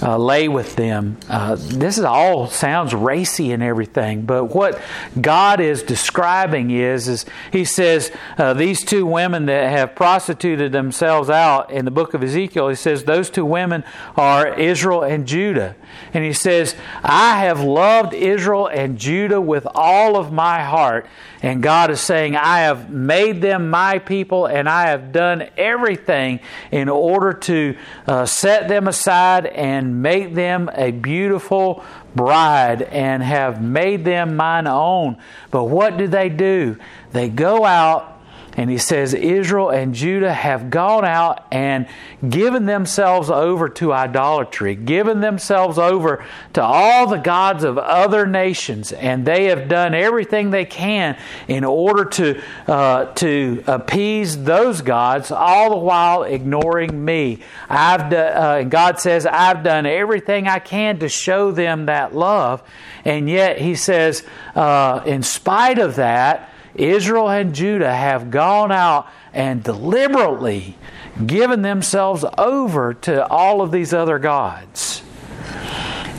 uh, 0.01 0.17
lay 0.17 0.47
with 0.47 0.75
them. 0.75 1.17
Uh, 1.27 1.55
this 1.55 1.97
is 1.97 2.03
all 2.03 2.47
sounds 2.47 2.93
racy 2.93 3.51
and 3.51 3.63
everything, 3.63 4.21
but 4.21 4.45
what 4.45 4.79
God 5.19 5.59
is 5.59 5.81
describing 5.81 6.69
is, 6.69 7.07
is 7.07 7.25
He 7.51 7.65
says 7.65 8.11
uh, 8.37 8.53
these 8.53 8.85
two 8.85 9.05
women 9.05 9.47
that 9.47 9.71
have 9.71 9.95
prostituted 9.95 10.71
themselves 10.71 11.29
out 11.29 11.71
in 11.71 11.85
the 11.85 11.91
book 11.91 12.13
of 12.13 12.23
Ezekiel. 12.23 12.69
He 12.69 12.75
says 12.75 13.03
those 13.03 13.29
two 13.29 13.45
women 13.45 13.83
are 14.15 14.53
Israel 14.53 15.03
and 15.03 15.27
Judah, 15.27 15.75
and 16.13 16.23
He 16.23 16.33
says, 16.33 16.75
"I 17.03 17.39
have 17.45 17.61
loved 17.61 18.13
Israel 18.13 18.67
and 18.67 18.97
Judah 18.97 19.41
with 19.41 19.67
all 19.73 20.17
of 20.17 20.31
my 20.31 20.63
heart." 20.63 21.07
And 21.41 21.61
God 21.61 21.91
is 21.91 22.01
saying, 22.01 22.35
I 22.35 22.61
have 22.61 22.89
made 22.89 23.41
them 23.41 23.69
my 23.69 23.99
people 23.99 24.47
and 24.47 24.67
I 24.67 24.87
have 24.87 25.11
done 25.11 25.47
everything 25.55 26.39
in 26.71 26.89
order 26.89 27.33
to 27.33 27.77
uh, 28.07 28.25
set 28.25 28.67
them 28.67 28.87
aside 28.87 29.45
and 29.45 30.01
make 30.01 30.33
them 30.33 30.69
a 30.73 30.91
beautiful 30.91 31.83
bride 32.15 32.81
and 32.81 33.21
have 33.21 33.61
made 33.61 34.03
them 34.03 34.35
mine 34.35 34.67
own. 34.67 35.17
But 35.51 35.65
what 35.65 35.97
do 35.97 36.07
they 36.07 36.29
do? 36.29 36.77
They 37.11 37.29
go 37.29 37.63
out 37.63 38.16
and 38.57 38.71
he 38.71 38.79
says, 38.79 39.13
Israel 39.13 39.69
and 39.69 39.93
Judah 39.93 40.33
have 40.33 40.71
gone 40.71 41.05
out 41.05 41.45
and 41.51 41.87
given 42.27 42.65
themselves 42.65 43.29
over 43.29 43.69
to 43.69 43.93
idolatry, 43.93 44.73
given 44.73 45.21
themselves 45.21 45.77
over 45.77 46.25
to 46.53 46.63
all 46.63 47.05
the 47.05 47.19
gods 47.19 47.63
of 47.63 47.77
other 47.77 48.25
nations, 48.25 48.91
and 48.91 49.25
they 49.25 49.45
have 49.45 49.67
done 49.67 49.93
everything 49.93 50.49
they 50.49 50.65
can 50.65 51.15
in 51.47 51.63
order 51.63 52.05
to, 52.05 52.41
uh, 52.65 53.05
to 53.13 53.63
appease 53.67 54.43
those 54.43 54.81
gods, 54.81 55.29
all 55.29 55.69
the 55.69 55.77
while 55.77 56.23
ignoring 56.23 57.05
me. 57.05 57.43
I've 57.69 58.11
uh, 58.11 58.63
God 58.63 58.99
says, 58.99 59.27
I've 59.27 59.63
done 59.63 59.85
everything 59.85 60.47
I 60.47 60.57
can 60.57 60.97
to 60.99 61.09
show 61.09 61.51
them 61.51 61.85
that 61.85 62.15
love, 62.15 62.63
and 63.05 63.29
yet 63.29 63.59
He 63.59 63.75
says, 63.75 64.25
uh, 64.55 65.03
in 65.05 65.21
spite 65.21 65.77
of 65.77 65.97
that, 65.97 66.49
Israel 66.77 67.29
and 67.29 67.53
Judah 67.53 67.93
have 67.93 68.31
gone 68.31 68.71
out 68.71 69.07
and 69.33 69.63
deliberately 69.63 70.77
given 71.25 71.61
themselves 71.61 72.23
over 72.37 72.93
to 72.93 73.27
all 73.27 73.61
of 73.61 73.71
these 73.71 73.93
other 73.93 74.19
gods. 74.19 75.01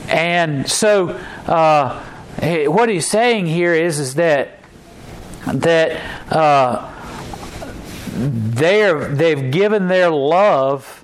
And 0.07 0.69
so, 0.69 1.09
uh, 1.47 2.03
what 2.41 2.89
he's 2.89 3.09
saying 3.09 3.47
here 3.47 3.73
is, 3.73 3.99
is 3.99 4.15
that 4.15 4.59
that 5.45 6.31
uh, 6.31 6.93
they're, 8.13 9.05
they've 9.07 9.51
given 9.51 9.87
their 9.87 10.09
love 10.09 10.98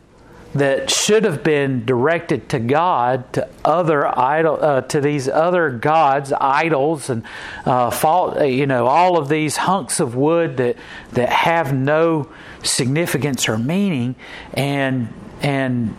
that 0.55 0.89
should 0.89 1.25
have 1.25 1.43
been 1.43 1.83
directed 1.83 2.47
to 2.47 2.59
God, 2.59 3.31
to 3.33 3.47
other 3.65 4.07
idol, 4.17 4.57
uh, 4.61 4.81
to 4.81 5.01
these 5.01 5.27
other 5.27 5.69
gods, 5.69 6.31
idols, 6.31 7.09
and 7.09 7.23
uh, 7.65 7.91
fault, 7.91 8.37
uh, 8.37 8.45
you 8.45 8.65
know, 8.65 8.87
all 8.87 9.17
of 9.17 9.27
these 9.27 9.57
hunks 9.57 9.99
of 9.99 10.15
wood 10.15 10.55
that 10.57 10.77
that 11.11 11.29
have 11.29 11.73
no 11.73 12.29
significance 12.63 13.49
or 13.49 13.57
meaning, 13.57 14.15
and 14.53 15.13
and 15.41 15.93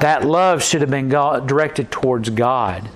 that 0.00 0.24
love 0.24 0.64
should 0.64 0.80
have 0.80 0.90
been 0.90 1.08
directed 1.08 1.92
towards 1.92 2.28
God, 2.28 2.90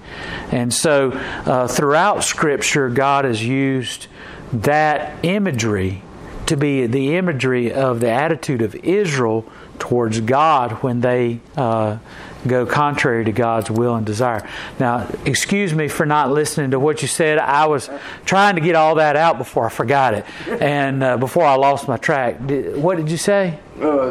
and 0.50 0.74
so 0.74 1.12
uh, 1.12 1.68
throughout 1.68 2.24
Scripture, 2.24 2.90
God 2.90 3.24
has 3.24 3.44
used 3.44 4.08
that 4.52 5.24
imagery 5.24 6.02
to 6.46 6.56
be 6.56 6.86
the 6.86 7.16
imagery 7.16 7.72
of 7.72 8.00
the 8.00 8.10
attitude 8.10 8.62
of 8.62 8.74
Israel 8.76 9.44
towards 9.78 10.20
God 10.20 10.72
when 10.82 11.00
they 11.00 11.40
uh, 11.56 11.98
go 12.46 12.66
contrary 12.66 13.24
to 13.24 13.32
God's 13.32 13.70
will 13.70 13.94
and 13.94 14.06
desire. 14.06 14.48
Now, 14.78 15.08
excuse 15.24 15.74
me 15.74 15.88
for 15.88 16.06
not 16.06 16.30
listening 16.30 16.70
to 16.70 16.80
what 16.80 17.02
you 17.02 17.08
said. 17.08 17.38
I 17.38 17.66
was 17.66 17.90
trying 18.24 18.54
to 18.56 18.60
get 18.60 18.76
all 18.76 18.96
that 18.96 19.16
out 19.16 19.38
before 19.38 19.66
I 19.66 19.70
forgot 19.70 20.14
it 20.14 20.24
and 20.48 21.02
uh, 21.02 21.16
before 21.16 21.44
I 21.44 21.54
lost 21.56 21.88
my 21.88 21.96
track. 21.96 22.46
Did, 22.46 22.76
what 22.76 22.96
did 22.96 23.10
you 23.10 23.16
say? 23.16 23.58
Oh, 23.80 24.10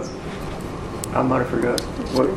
I 1.14 1.22
might 1.22 1.40
have 1.40 1.50
forgot. 1.50 1.80
What? 2.14 2.30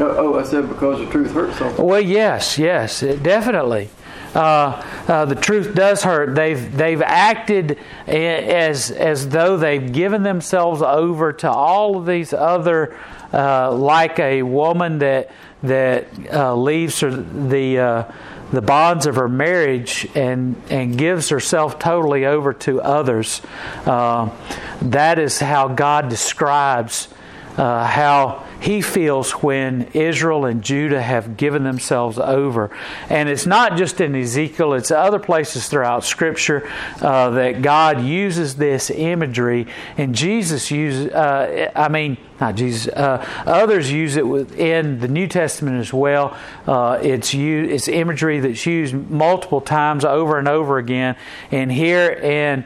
Oh, 0.00 0.14
oh, 0.16 0.38
I 0.38 0.44
said 0.44 0.68
because 0.68 1.00
the 1.00 1.10
truth 1.10 1.32
hurts 1.32 1.58
so. 1.58 1.82
Well, 1.82 2.00
yes, 2.00 2.56
yes, 2.56 3.00
definitely. 3.00 3.90
Uh, 4.38 4.84
uh, 5.08 5.24
the 5.24 5.34
truth 5.34 5.74
does 5.74 6.04
hurt. 6.04 6.36
They've 6.36 6.76
they've 6.76 7.02
acted 7.02 7.76
as 8.06 8.92
as 8.92 9.28
though 9.30 9.56
they've 9.56 9.92
given 9.92 10.22
themselves 10.22 10.80
over 10.80 11.32
to 11.32 11.50
all 11.50 11.98
of 11.98 12.06
these 12.06 12.32
other, 12.32 12.96
uh, 13.32 13.72
like 13.72 14.20
a 14.20 14.44
woman 14.44 15.00
that 15.00 15.32
that 15.64 16.06
uh, 16.32 16.54
leaves 16.54 17.00
her 17.00 17.10
the 17.10 17.78
uh, 17.80 18.12
the 18.52 18.62
bonds 18.62 19.06
of 19.06 19.16
her 19.16 19.28
marriage 19.28 20.06
and 20.14 20.54
and 20.70 20.96
gives 20.96 21.30
herself 21.30 21.80
totally 21.80 22.24
over 22.24 22.52
to 22.52 22.80
others. 22.80 23.42
That 23.84 25.18
is 25.18 25.40
how 25.40 25.66
God 25.66 26.08
describes 26.08 27.08
how 27.56 28.46
he 28.60 28.80
feels 28.80 29.30
when 29.32 29.88
Israel 29.94 30.44
and 30.44 30.62
Judah 30.62 31.00
have 31.00 31.36
given 31.36 31.64
themselves 31.64 32.18
over. 32.18 32.70
And 33.08 33.28
it's 33.28 33.46
not 33.46 33.76
just 33.76 34.00
in 34.00 34.14
Ezekiel, 34.14 34.74
it's 34.74 34.90
other 34.90 35.18
places 35.18 35.68
throughout 35.68 36.04
Scripture 36.04 36.68
uh, 37.00 37.30
that 37.30 37.62
God 37.62 38.02
uses 38.02 38.56
this 38.56 38.90
imagery. 38.90 39.66
And 39.96 40.14
Jesus 40.14 40.70
uses, 40.70 41.12
uh, 41.12 41.70
I 41.74 41.88
mean, 41.88 42.16
not 42.40 42.56
Jesus, 42.56 42.92
uh, 42.92 43.24
others 43.46 43.90
use 43.90 44.16
it 44.16 44.26
within 44.26 45.00
the 45.00 45.08
New 45.08 45.26
Testament 45.26 45.80
as 45.80 45.92
well. 45.92 46.36
Uh, 46.66 46.98
it's, 47.02 47.34
it's 47.34 47.88
imagery 47.88 48.40
that's 48.40 48.64
used 48.64 48.94
multiple 48.94 49.60
times 49.60 50.04
over 50.04 50.38
and 50.38 50.48
over 50.48 50.78
again. 50.78 51.16
And 51.50 51.70
here 51.70 52.10
in 52.10 52.64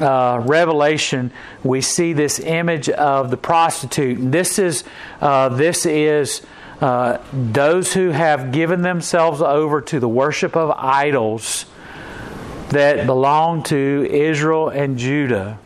uh, 0.00 0.42
Revelation, 0.44 1.32
we 1.62 1.80
see 1.80 2.12
this 2.12 2.38
image 2.38 2.88
of 2.88 3.30
the 3.30 3.36
prostitute. 3.36 4.18
This 4.32 4.58
is 4.58 4.84
uh, 5.20 5.48
this 5.50 5.86
is 5.86 6.42
uh, 6.80 7.18
those 7.32 7.92
who 7.92 8.10
have 8.10 8.52
given 8.52 8.82
themselves 8.82 9.40
over 9.40 9.80
to 9.80 10.00
the 10.00 10.08
worship 10.08 10.56
of 10.56 10.70
idols 10.76 11.66
that 12.70 13.06
belong 13.06 13.62
to 13.64 14.08
Israel 14.10 14.68
and 14.68 14.98
Judah. 14.98 15.58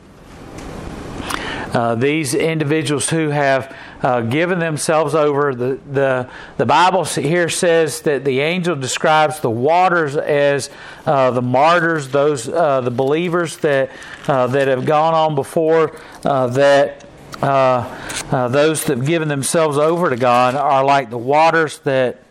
Uh, 1.73 1.95
these 1.95 2.35
individuals 2.35 3.11
who 3.11 3.28
have 3.28 3.75
uh, 4.02 4.20
given 4.22 4.58
themselves 4.58 5.14
over. 5.14 5.54
The, 5.54 5.78
the, 5.90 6.30
the 6.56 6.66
Bible 6.66 7.04
here 7.04 7.48
says 7.48 8.02
that 8.02 8.24
the 8.24 8.40
angel 8.40 8.76
describes 8.76 9.40
the 9.40 9.50
waters 9.50 10.16
as 10.16 10.70
uh, 11.06 11.30
the 11.30 11.42
martyrs, 11.42 12.08
those 12.08 12.48
uh, 12.48 12.80
the 12.80 12.90
believers 12.90 13.56
that, 13.58 13.90
uh, 14.28 14.46
that 14.48 14.68
have 14.68 14.84
gone 14.84 15.14
on 15.14 15.34
before, 15.34 15.98
uh, 16.24 16.48
that 16.48 17.04
uh, 17.42 18.48
those 18.48 18.84
that 18.84 18.98
have 18.98 19.06
given 19.06 19.28
themselves 19.28 19.76
over 19.76 20.10
to 20.10 20.16
God 20.16 20.54
are 20.54 20.84
like 20.84 21.10
the 21.10 21.18
waters 21.18 21.78
that 21.80 22.22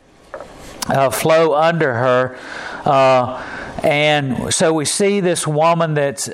flow 1.12 1.53
under 1.53 1.93
her. 1.93 2.38
and 3.84 4.53
so 4.53 4.74
we 4.74 4.86
see 4.86 5.19
this 5.19 5.45
woman 5.45 5.93
that's 5.93 6.29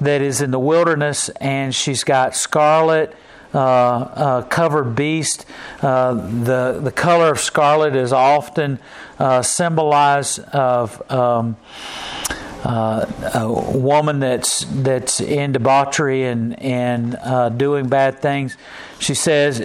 that 0.00 0.22
is 0.22 0.40
in 0.40 0.52
the 0.52 0.58
wilderness, 0.58 1.28
and 1.40 1.74
she's 1.74 2.04
got 2.04 2.36
scarlet 2.36 3.16
uh, 3.54 3.58
uh, 3.58 4.42
covered 4.42 4.94
beast. 4.94 5.46
Uh, 5.80 6.14
the 6.14 6.80
the 6.82 6.92
color 6.92 7.30
of 7.30 7.40
scarlet 7.40 7.96
is 7.96 8.12
often 8.12 8.78
uh, 9.18 9.42
symbolized 9.42 10.40
of 10.50 11.00
um, 11.10 11.56
uh, 12.64 13.06
a 13.34 13.78
woman 13.78 14.20
that's 14.20 14.66
that's 14.82 15.20
in 15.20 15.52
debauchery 15.52 16.24
and 16.24 16.60
and 16.62 17.58
doing 17.58 17.88
bad 17.88 18.20
things. 18.20 18.56
She 18.98 19.14
says 19.14 19.60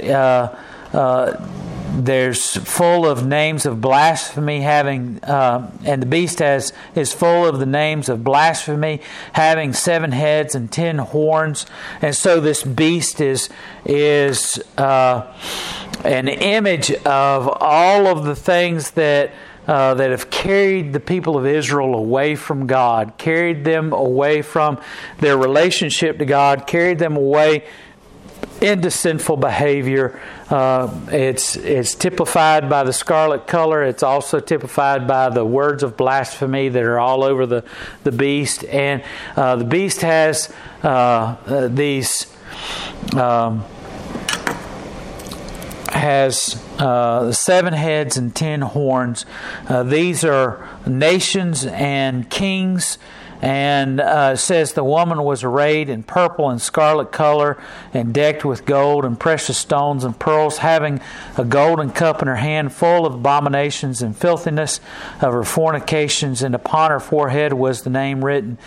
there's 1.93 2.55
full 2.57 3.05
of 3.05 3.25
names 3.25 3.65
of 3.65 3.79
blasphemy 3.79 4.61
having 4.61 5.23
uh, 5.23 5.71
and 5.85 6.01
the 6.01 6.07
beast 6.07 6.39
has 6.39 6.73
is 6.95 7.13
full 7.13 7.45
of 7.45 7.59
the 7.59 7.65
names 7.65 8.09
of 8.09 8.23
blasphemy 8.23 8.99
having 9.33 9.73
seven 9.73 10.11
heads 10.11 10.55
and 10.55 10.71
ten 10.71 10.97
horns. 10.97 11.65
And 12.01 12.15
so 12.15 12.39
this 12.39 12.63
beast 12.63 13.21
is 13.21 13.49
is 13.85 14.61
uh, 14.77 15.31
an 16.03 16.27
image 16.27 16.91
of 16.91 17.47
all 17.61 18.07
of 18.07 18.25
the 18.25 18.35
things 18.35 18.91
that 18.91 19.31
uh, 19.67 19.93
that 19.93 20.09
have 20.09 20.29
carried 20.29 20.93
the 20.93 20.99
people 20.99 21.37
of 21.37 21.45
Israel 21.45 21.95
away 21.95 22.35
from 22.35 22.67
God, 22.67 23.13
carried 23.17 23.63
them 23.63 23.93
away 23.93 24.41
from 24.41 24.81
their 25.19 25.37
relationship 25.37 26.17
to 26.17 26.25
God, 26.25 26.67
carried 26.67 26.99
them 26.99 27.15
away 27.15 27.63
into 28.63 28.89
sinful 28.89 29.37
behavior. 29.37 30.19
Uh, 30.49 30.89
it's 31.09 31.55
it's 31.57 31.93
typified 31.93 32.69
by 32.69 32.83
the 32.83 32.93
scarlet 32.93 33.45
color. 33.45 33.83
It's 33.83 34.03
also 34.03 34.39
typified 34.39 35.07
by 35.07 35.29
the 35.29 35.45
words 35.45 35.83
of 35.83 35.97
blasphemy 35.97 36.69
that 36.69 36.83
are 36.83 36.99
all 36.99 37.23
over 37.23 37.45
the 37.45 37.63
the 38.03 38.11
beast. 38.11 38.63
And 38.65 39.03
uh, 39.35 39.57
the 39.57 39.65
beast 39.65 40.01
has 40.01 40.51
uh, 40.83 40.87
uh 40.87 41.67
these. 41.67 42.33
Um, 43.15 43.63
has 45.89 46.61
uh, 46.79 47.31
seven 47.31 47.71
heads 47.71 48.17
and 48.17 48.35
ten 48.35 48.61
horns. 48.61 49.25
Uh, 49.67 49.83
these 49.83 50.25
are 50.25 50.67
nations 50.85 51.65
and 51.65 52.29
kings 52.29 52.97
and 53.43 53.99
uh, 53.99 54.37
says 54.37 54.71
the 54.71 54.85
woman 54.85 55.21
was 55.21 55.43
arrayed 55.43 55.89
in 55.89 56.01
purple 56.01 56.49
and 56.49 56.61
scarlet 56.61 57.11
color 57.11 57.61
and 57.93 58.13
decked 58.13 58.45
with 58.45 58.65
gold 58.65 59.03
and 59.03 59.19
precious 59.19 59.57
stones 59.57 60.05
and 60.05 60.17
pearls, 60.17 60.59
having 60.59 61.01
a 61.37 61.43
golden 61.43 61.91
cup 61.91 62.21
in 62.21 62.29
her 62.29 62.37
hand 62.37 62.71
full 62.71 63.05
of 63.05 63.15
abominations 63.15 64.01
and 64.01 64.15
filthiness 64.15 64.79
of 65.15 65.33
her 65.33 65.43
fornications, 65.43 66.41
and 66.41 66.55
upon 66.55 66.89
her 66.89 67.01
forehead 67.01 67.51
was 67.51 67.81
the 67.81 67.89
name 67.89 68.23
written 68.23 68.57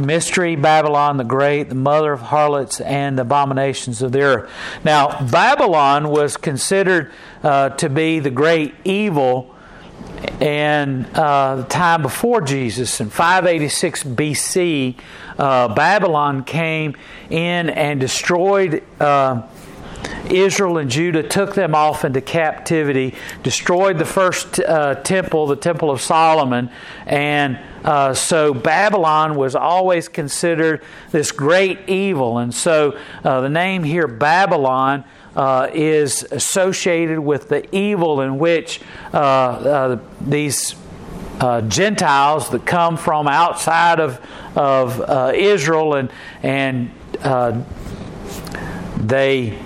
Mystery 0.00 0.56
Babylon 0.56 1.16
the 1.16 1.22
Great, 1.22 1.68
the 1.68 1.76
mother 1.76 2.12
of 2.12 2.20
harlots 2.20 2.80
and 2.80 3.16
the 3.16 3.22
abominations 3.22 4.02
of 4.02 4.10
the 4.10 4.22
earth. 4.22 4.50
Now, 4.82 5.28
Babylon 5.30 6.08
was 6.08 6.36
considered 6.36 7.12
uh, 7.44 7.68
to 7.68 7.88
be 7.88 8.18
the 8.18 8.30
great 8.30 8.74
evil 8.82 9.54
and 10.40 11.06
uh, 11.14 11.56
the 11.56 11.62
time 11.64 12.02
before 12.02 12.40
Jesus, 12.40 13.00
in 13.00 13.10
586 13.10 14.04
BC, 14.04 14.96
uh, 15.38 15.74
Babylon 15.74 16.44
came 16.44 16.96
in 17.30 17.70
and 17.70 18.00
destroyed 18.00 18.82
uh, 19.00 19.42
Israel 20.30 20.78
and 20.78 20.90
Judah, 20.90 21.22
took 21.22 21.54
them 21.54 21.74
off 21.74 22.04
into 22.04 22.20
captivity, 22.20 23.14
destroyed 23.42 23.98
the 23.98 24.04
first 24.04 24.60
uh, 24.60 24.96
temple, 24.96 25.46
the 25.46 25.56
Temple 25.56 25.90
of 25.90 26.00
Solomon, 26.00 26.70
and 27.06 27.58
uh, 27.84 28.12
so 28.12 28.52
Babylon 28.52 29.36
was 29.36 29.54
always 29.54 30.08
considered 30.08 30.82
this 31.10 31.32
great 31.32 31.88
evil. 31.88 32.38
And 32.38 32.54
so 32.54 32.98
uh, 33.24 33.40
the 33.40 33.48
name 33.48 33.84
here, 33.84 34.06
Babylon, 34.06 35.04
uh, 35.38 35.70
is 35.72 36.24
associated 36.32 37.20
with 37.20 37.48
the 37.48 37.64
evil 37.74 38.22
in 38.22 38.40
which 38.40 38.80
uh, 39.14 39.16
uh, 39.16 39.98
these 40.20 40.74
uh, 41.38 41.60
Gentiles 41.60 42.50
that 42.50 42.66
come 42.66 42.96
from 42.96 43.28
outside 43.28 44.00
of 44.00 44.20
of 44.56 45.00
uh, 45.00 45.30
Israel 45.32 45.94
and 45.94 46.10
and 46.42 46.90
they 48.96 49.56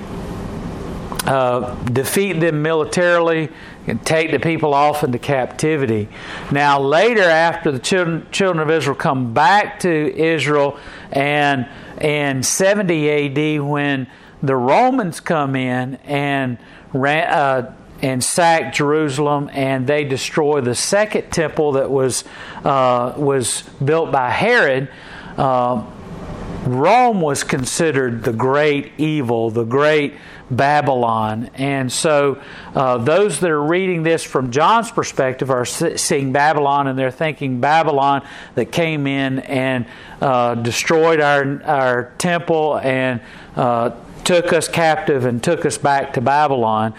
defeat 1.91 2.35
them 2.35 2.61
militarily 2.61 3.49
and 3.87 4.05
take 4.05 4.31
the 4.31 4.39
people 4.39 4.75
off 4.75 5.03
into 5.03 5.19
captivity. 5.19 6.09
Now, 6.51 6.81
later, 6.81 7.23
after 7.23 7.73
the 7.73 7.79
children, 7.79 8.27
children 8.31 8.63
of 8.63 8.71
Israel 8.71 8.95
come 8.95 9.33
back 9.33 9.81
to 9.81 9.91
Israel, 9.91 10.79
and 11.11 11.67
in 12.01 12.43
70 12.43 13.11
AD, 13.57 13.63
when 13.63 14.07
the 14.43 14.57
Romans 14.57 15.21
come 15.21 15.57
in 15.57 15.97
and 16.05 16.59
ran, 16.93 17.29
uh, 17.29 17.75
and 18.03 18.23
sack 18.23 18.75
Jerusalem, 18.75 19.49
and 19.53 19.87
they 19.87 20.05
destroy 20.05 20.61
the 20.61 20.75
second 20.75 21.31
temple 21.31 21.73
that 21.73 21.91
was 21.91 22.25
uh, 22.65 23.15
was 23.17 23.63
built 23.85 24.11
by 24.11 24.31
Herod. 24.31 24.89
Uh, 25.37 25.85
Rome 26.65 27.21
was 27.21 27.43
considered 27.43 28.23
the 28.23 28.33
great 28.33 28.93
evil, 28.99 29.51
the 29.51 29.65
great 29.65 30.15
Babylon. 30.51 31.51
And 31.55 31.91
so, 31.91 32.41
uh, 32.75 32.99
those 32.99 33.41
that 33.41 33.51
are 33.51 33.63
reading 33.63 34.03
this 34.03 34.23
from 34.23 34.51
John's 34.53 34.91
perspective 34.91 35.51
are 35.51 35.65
seeing 35.65 36.33
Babylon 36.33 36.87
and 36.87 36.99
they're 36.99 37.11
thinking 37.11 37.61
Babylon 37.61 38.25
that 38.55 38.71
came 38.71 39.07
in 39.07 39.41
and 39.41 39.87
uh, 40.21 40.55
destroyed 40.57 41.21
our, 41.21 41.63
our 41.65 42.13
temple 42.19 42.79
and 42.79 43.21
uh, 43.57 43.91
took 44.25 44.53
us 44.53 44.69
captive 44.69 45.25
and 45.25 45.43
took 45.43 45.67
us 45.67 45.79
back 45.79 46.15
to 46.15 46.21
Babylon. 46.21 46.95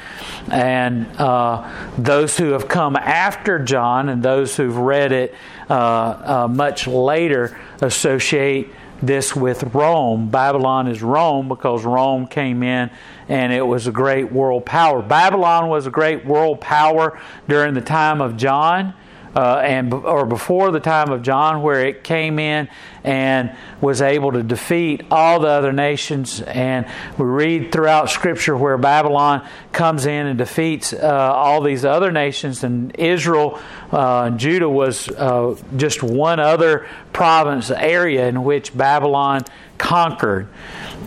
And 0.51 1.07
uh, 1.17 1.69
those 1.97 2.38
who 2.38 2.51
have 2.51 2.67
come 2.67 2.95
after 2.95 3.59
John 3.59 4.09
and 4.09 4.21
those 4.21 4.55
who've 4.55 4.77
read 4.77 5.12
it 5.12 5.36
uh, 5.69 5.73
uh, 5.73 6.47
much 6.47 6.88
later 6.88 7.57
associate 7.81 8.69
this 9.01 9.36
with 9.36 9.75
Rome. 9.75 10.29
Babylon 10.29 10.88
is 10.88 11.01
Rome 11.01 11.49
because 11.49 11.83
Rome 11.83 12.25
came 12.25 12.63
in 12.63 12.89
and 13.27 13.51
it 13.51 13.65
was 13.65 13.88
a 13.88 13.91
great 13.91 14.31
world 14.31 14.65
power. 14.65 15.01
Babylon 15.01 15.69
was 15.69 15.86
a 15.86 15.91
great 15.91 16.25
world 16.25 16.62
power 16.62 17.19
during 17.47 17.73
the 17.73 17.81
time 17.81 18.21
of 18.21 18.38
John 18.38 18.93
uh, 19.36 19.58
and 19.58 19.93
or 19.93 20.26
before 20.26 20.72
the 20.72 20.80
time 20.80 21.12
of 21.12 21.22
John, 21.22 21.62
where 21.62 21.86
it 21.86 22.04
came 22.04 22.39
in 22.39 22.69
and 23.04 23.56
was 23.82 24.02
able 24.02 24.32
to 24.32 24.43
defeat 24.43 25.04
all 25.12 25.39
the 25.39 25.50
other 25.50 25.74
nations. 25.74 26.41
And 26.41 26.86
we 27.17 27.26
read 27.26 27.72
throughout 27.72 28.10
Scripture 28.10 28.56
where 28.56 28.78
Babylon 28.78 29.48
comes 29.72 30.06
in 30.06 30.28
and 30.28 30.38
defeats 30.38 30.93
uh, 30.93 31.00
all 31.34 31.62
these 31.62 31.84
other 31.84 32.12
nations, 32.12 32.63
and 32.63 32.96
Israel, 32.98 33.60
uh, 33.91 34.30
Judah 34.32 34.69
was 34.69 35.10
uh, 35.10 35.56
just 35.76 36.04
one 36.04 36.39
other 36.39 36.88
province 37.12 37.72
area 37.72 38.28
in 38.28 38.43
which 38.43 38.76
Babylon 38.76 39.43
conquered. 39.78 40.48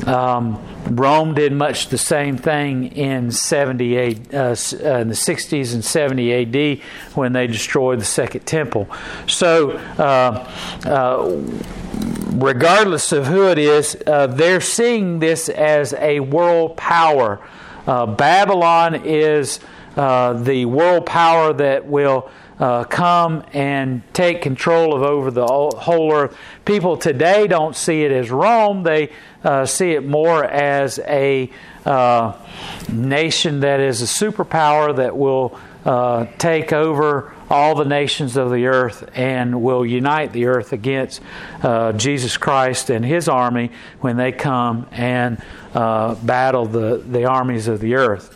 Um, 0.06 0.62
Rome 0.90 1.34
did 1.34 1.52
much 1.52 1.88
the 1.88 1.98
same 1.98 2.36
thing 2.36 2.92
in 2.92 3.30
70 3.30 3.98
AD, 3.98 4.34
uh, 4.34 4.38
uh, 4.38 4.98
in 4.98 5.08
the 5.08 5.14
60s 5.14 5.74
and 5.74 5.84
70 5.84 6.32
AD 6.32 6.80
when 7.14 7.32
they 7.32 7.46
destroyed 7.46 8.00
the 8.00 8.04
Second 8.04 8.46
Temple. 8.46 8.88
So, 9.26 9.72
uh, 9.98 10.48
uh, 10.84 11.42
regardless 12.32 13.12
of 13.12 13.26
who 13.26 13.48
it 13.48 13.58
is, 13.58 13.96
uh, 14.06 14.28
they're 14.28 14.60
seeing 14.60 15.18
this 15.18 15.48
as 15.48 15.92
a 15.94 16.20
world 16.20 16.76
power. 16.76 17.40
Uh, 17.86 18.06
Babylon 18.06 19.02
is 19.04 19.58
the 19.96 20.64
world 20.66 21.06
power 21.06 21.52
that 21.52 21.86
will 21.86 22.30
uh, 22.58 22.84
come 22.84 23.44
and 23.52 24.02
take 24.14 24.40
control 24.40 24.94
of 24.94 25.02
over 25.02 25.30
the 25.30 25.46
whole 25.46 26.12
earth. 26.12 26.36
People 26.64 26.96
today 26.96 27.46
don't 27.46 27.76
see 27.76 28.02
it 28.02 28.10
as 28.10 28.30
Rome; 28.30 28.82
they 28.82 29.10
uh, 29.46 29.64
see 29.64 29.92
it 29.92 30.04
more 30.04 30.44
as 30.44 30.98
a 30.98 31.48
uh, 31.84 32.32
nation 32.92 33.60
that 33.60 33.78
is 33.78 34.02
a 34.02 34.04
superpower 34.04 34.96
that 34.96 35.16
will 35.16 35.56
uh, 35.84 36.26
take 36.36 36.72
over 36.72 37.32
all 37.48 37.76
the 37.76 37.84
nations 37.84 38.36
of 38.36 38.50
the 38.50 38.66
earth 38.66 39.08
and 39.14 39.62
will 39.62 39.86
unite 39.86 40.32
the 40.32 40.46
earth 40.46 40.72
against 40.72 41.20
uh, 41.62 41.92
Jesus 41.92 42.36
Christ 42.36 42.90
and 42.90 43.04
His 43.04 43.28
army 43.28 43.70
when 44.00 44.16
they 44.16 44.32
come 44.32 44.88
and 44.90 45.40
uh, 45.74 46.16
battle 46.16 46.66
the 46.66 46.96
the 46.96 47.26
armies 47.26 47.68
of 47.68 47.78
the 47.78 47.94
earth. 47.94 48.32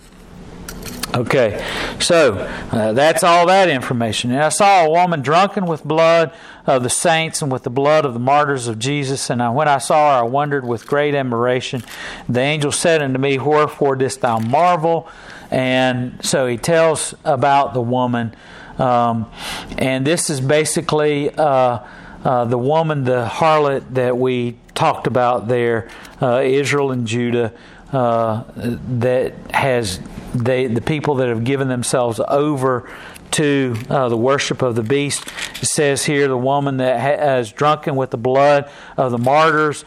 Okay, 1.12 1.66
so 1.98 2.34
uh, 2.70 2.92
that's 2.92 3.24
all 3.24 3.46
that 3.46 3.68
information. 3.68 4.30
And 4.30 4.40
I 4.40 4.48
saw 4.48 4.84
a 4.84 4.90
woman 4.90 5.22
drunken 5.22 5.66
with 5.66 5.82
blood 5.82 6.32
of 6.66 6.82
the 6.82 6.90
saints 6.90 7.42
and 7.42 7.50
with 7.50 7.62
the 7.62 7.70
blood 7.70 8.04
of 8.04 8.14
the 8.14 8.20
martyrs 8.20 8.68
of 8.68 8.78
Jesus. 8.78 9.30
And 9.30 9.54
when 9.54 9.68
I 9.68 9.78
saw 9.78 10.14
her, 10.14 10.24
I 10.24 10.28
wondered 10.28 10.64
with 10.64 10.86
great 10.86 11.14
admiration. 11.14 11.82
The 12.28 12.40
angel 12.40 12.72
said 12.72 13.02
unto 13.02 13.18
me, 13.18 13.38
Wherefore 13.38 13.96
didst 13.96 14.20
thou 14.20 14.38
marvel? 14.38 15.08
And 15.50 16.24
so 16.24 16.46
he 16.46 16.56
tells 16.56 17.14
about 17.24 17.74
the 17.74 17.80
woman. 17.80 18.34
Um, 18.78 19.30
and 19.78 20.06
this 20.06 20.30
is 20.30 20.40
basically 20.40 21.30
uh, 21.30 21.80
uh, 22.24 22.44
the 22.44 22.58
woman, 22.58 23.04
the 23.04 23.26
harlot 23.26 23.94
that 23.94 24.16
we 24.16 24.56
talked 24.74 25.06
about 25.06 25.48
there, 25.48 25.88
uh, 26.22 26.40
Israel 26.42 26.92
and 26.92 27.06
Judah. 27.06 27.52
Uh, 27.92 28.44
that 28.54 29.34
has 29.52 29.98
they, 30.32 30.68
the 30.68 30.80
people 30.80 31.16
that 31.16 31.28
have 31.28 31.42
given 31.42 31.66
themselves 31.66 32.20
over 32.28 32.88
to 33.32 33.76
uh, 33.88 34.08
the 34.08 34.16
worship 34.16 34.62
of 34.62 34.74
the 34.74 34.82
beast. 34.82 35.26
It 35.60 35.66
says 35.66 36.04
here 36.04 36.28
the 36.28 36.36
woman 36.36 36.78
that 36.78 36.98
has 37.00 37.52
drunken 37.52 37.96
with 37.96 38.10
the 38.10 38.18
blood 38.18 38.70
of 38.96 39.12
the 39.12 39.18
martyrs. 39.18 39.84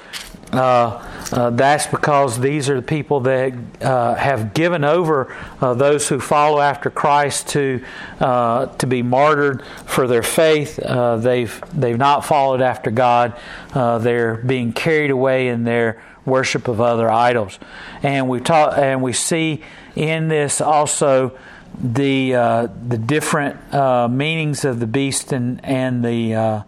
Uh, 0.51 1.03
uh, 1.32 1.49
that's 1.49 1.88
because 1.88 2.39
these 2.39 2.69
are 2.69 2.75
the 2.75 2.86
people 2.86 3.21
that 3.21 3.53
uh, 3.82 4.13
have 4.13 4.53
given 4.53 4.84
over 4.84 5.36
uh, 5.62 5.73
those 5.73 6.08
who 6.08 6.19
follow 6.19 6.60
after 6.60 6.91
Christ 6.91 7.49
to 7.49 7.84
uh, 8.19 8.67
to 8.77 8.86
be 8.86 9.01
martyred 9.01 9.65
for 9.86 10.08
their 10.08 10.21
faith. 10.21 10.75
they've 10.75 11.63
they've 11.73 11.97
not 11.97 12.23
followed 12.23 12.62
after 12.62 12.91
God. 12.91 13.36
they're 13.73 14.36
being 14.36 14.73
carried 14.73 15.10
away 15.10 15.47
in 15.47 15.63
their 15.63 16.03
worship 16.25 16.67
of 16.67 16.79
other 16.79 17.10
idols. 17.10 17.60
And 18.01 18.29
we 18.29 18.39
talk, 18.39 18.77
and 18.77 19.01
we 19.01 19.13
see 19.13 19.63
in 19.95 20.27
this 20.27 20.62
also 20.62 21.38
the 21.81 22.36
uh, 22.36 22.67
the 22.88 22.97
different 22.97 23.73
uh, 23.73 24.07
meanings 24.07 24.65
of 24.65 24.79
the 24.79 24.88
beast 24.88 25.31
and 25.31 25.63
and 25.65 26.03
the 26.03 26.36
uh, 26.36 26.62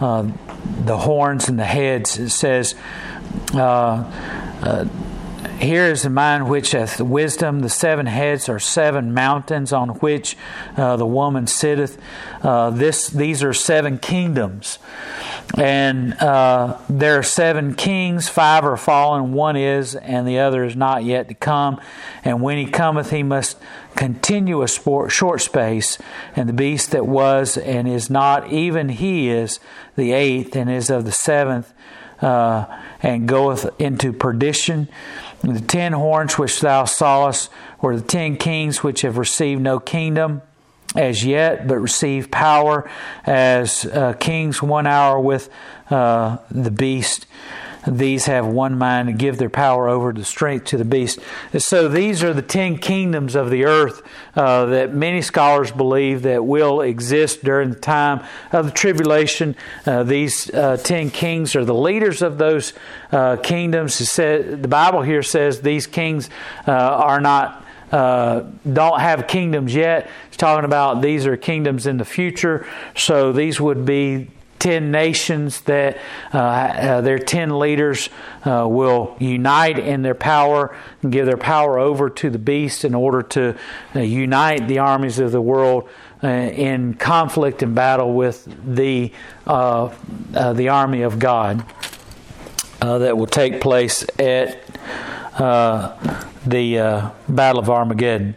uh 0.00 0.30
the 0.84 0.96
horns 0.98 1.48
and 1.48 1.58
the 1.58 1.64
heads. 1.64 2.18
It 2.18 2.30
says. 2.30 2.74
Uh, 3.52 4.10
uh, 4.62 4.86
here 5.60 5.84
is 5.86 6.02
the 6.02 6.10
mind 6.10 6.50
which 6.50 6.72
hath 6.72 7.00
wisdom. 7.00 7.60
The 7.60 7.70
seven 7.70 8.04
heads 8.04 8.48
are 8.50 8.58
seven 8.58 9.14
mountains 9.14 9.72
on 9.72 9.90
which 10.00 10.36
the 10.76 11.06
woman 11.06 11.46
sitteth. 11.46 11.98
this, 12.42 13.08
these 13.08 13.42
are 13.42 13.54
seven 13.54 13.96
kingdoms. 13.96 14.78
And 15.54 16.14
uh, 16.14 16.78
there 16.88 17.18
are 17.18 17.22
seven 17.22 17.74
kings, 17.74 18.28
five 18.28 18.64
are 18.64 18.76
fallen, 18.76 19.32
one 19.32 19.56
is, 19.56 19.94
and 19.94 20.26
the 20.26 20.40
other 20.40 20.64
is 20.64 20.76
not 20.76 21.04
yet 21.04 21.28
to 21.28 21.34
come. 21.34 21.80
And 22.24 22.42
when 22.42 22.58
he 22.58 22.66
cometh, 22.66 23.10
he 23.10 23.22
must 23.22 23.56
continue 23.96 24.62
a 24.62 24.68
sport, 24.68 25.10
short 25.10 25.40
space. 25.40 25.98
And 26.36 26.48
the 26.48 26.52
beast 26.52 26.92
that 26.92 27.06
was 27.06 27.56
and 27.56 27.88
is 27.88 28.10
not, 28.10 28.52
even 28.52 28.88
he 28.90 29.28
is 29.28 29.58
the 29.96 30.12
eighth, 30.12 30.54
and 30.54 30.70
is 30.70 30.90
of 30.90 31.04
the 31.04 31.12
seventh, 31.12 31.72
uh, 32.20 32.66
and 33.02 33.26
goeth 33.26 33.68
into 33.80 34.12
perdition. 34.12 34.88
The 35.42 35.60
ten 35.60 35.92
horns 35.92 36.38
which 36.38 36.60
thou 36.60 36.84
sawest 36.84 37.50
were 37.80 37.96
the 37.96 38.06
ten 38.06 38.36
kings 38.36 38.82
which 38.82 39.02
have 39.02 39.18
received 39.18 39.60
no 39.60 39.78
kingdom 39.78 40.42
as 40.94 41.24
yet, 41.24 41.66
but 41.66 41.78
receive 41.78 42.30
power 42.30 42.88
as 43.26 43.84
uh, 43.84 44.14
kings 44.14 44.62
one 44.62 44.86
hour 44.86 45.20
with 45.20 45.50
uh, 45.90 46.38
the 46.50 46.70
beast. 46.70 47.26
These 47.86 48.26
have 48.26 48.46
one 48.46 48.76
mind 48.78 49.08
and 49.08 49.18
give 49.18 49.38
their 49.38 49.50
power 49.50 49.88
over 49.88 50.12
to 50.12 50.24
strength 50.24 50.66
to 50.66 50.76
the 50.76 50.84
beast. 50.84 51.20
So 51.56 51.88
these 51.88 52.22
are 52.24 52.32
the 52.32 52.42
ten 52.42 52.78
kingdoms 52.78 53.34
of 53.34 53.50
the 53.50 53.64
earth 53.64 54.02
uh, 54.34 54.66
that 54.66 54.92
many 54.92 55.22
scholars 55.22 55.70
believe 55.70 56.22
that 56.22 56.44
will 56.44 56.80
exist 56.80 57.44
during 57.44 57.70
the 57.70 57.78
time 57.78 58.24
of 58.52 58.66
the 58.66 58.72
tribulation. 58.72 59.56
Uh, 59.86 60.02
these 60.02 60.52
uh, 60.52 60.76
ten 60.78 61.10
kings 61.10 61.54
are 61.54 61.64
the 61.64 61.74
leaders 61.74 62.22
of 62.22 62.38
those 62.38 62.72
uh, 63.12 63.36
kingdoms. 63.36 63.98
The 63.98 64.66
Bible 64.68 65.02
here 65.02 65.22
says 65.22 65.60
these 65.60 65.86
kings 65.86 66.28
uh, 66.66 66.72
are 66.72 67.20
not 67.20 67.64
uh, 67.92 68.40
don't 68.70 69.00
have 69.00 69.28
kingdoms 69.28 69.74
yet. 69.74 70.10
It's 70.28 70.36
talking 70.36 70.64
about 70.64 71.02
these 71.02 71.26
are 71.26 71.36
kingdoms 71.36 71.86
in 71.86 71.98
the 71.98 72.04
future. 72.04 72.66
So 72.96 73.32
these 73.32 73.60
would 73.60 73.86
be 73.86 74.28
10 74.58 74.90
nations 74.90 75.60
that 75.62 75.98
uh, 76.32 76.38
uh, 76.38 77.00
their 77.00 77.18
10 77.18 77.58
leaders 77.58 78.08
uh, 78.44 78.66
will 78.68 79.16
unite 79.18 79.78
in 79.78 80.02
their 80.02 80.14
power 80.14 80.76
and 81.02 81.12
give 81.12 81.26
their 81.26 81.36
power 81.36 81.78
over 81.78 82.10
to 82.10 82.30
the 82.30 82.38
beast 82.38 82.84
in 82.84 82.94
order 82.94 83.22
to 83.22 83.56
uh, 83.94 84.00
unite 84.00 84.66
the 84.68 84.78
armies 84.78 85.18
of 85.18 85.32
the 85.32 85.40
world 85.40 85.88
uh, 86.22 86.28
in 86.28 86.94
conflict 86.94 87.62
and 87.62 87.74
battle 87.74 88.14
with 88.14 88.48
the, 88.74 89.12
uh, 89.46 89.92
the 90.52 90.68
army 90.68 91.02
of 91.02 91.18
God 91.18 91.64
that 92.80 93.16
will 93.16 93.26
take 93.26 93.60
place 93.60 94.04
at 94.18 94.64
the 96.46 97.12
Battle 97.28 97.60
of 97.60 97.68
Armageddon. 97.68 98.36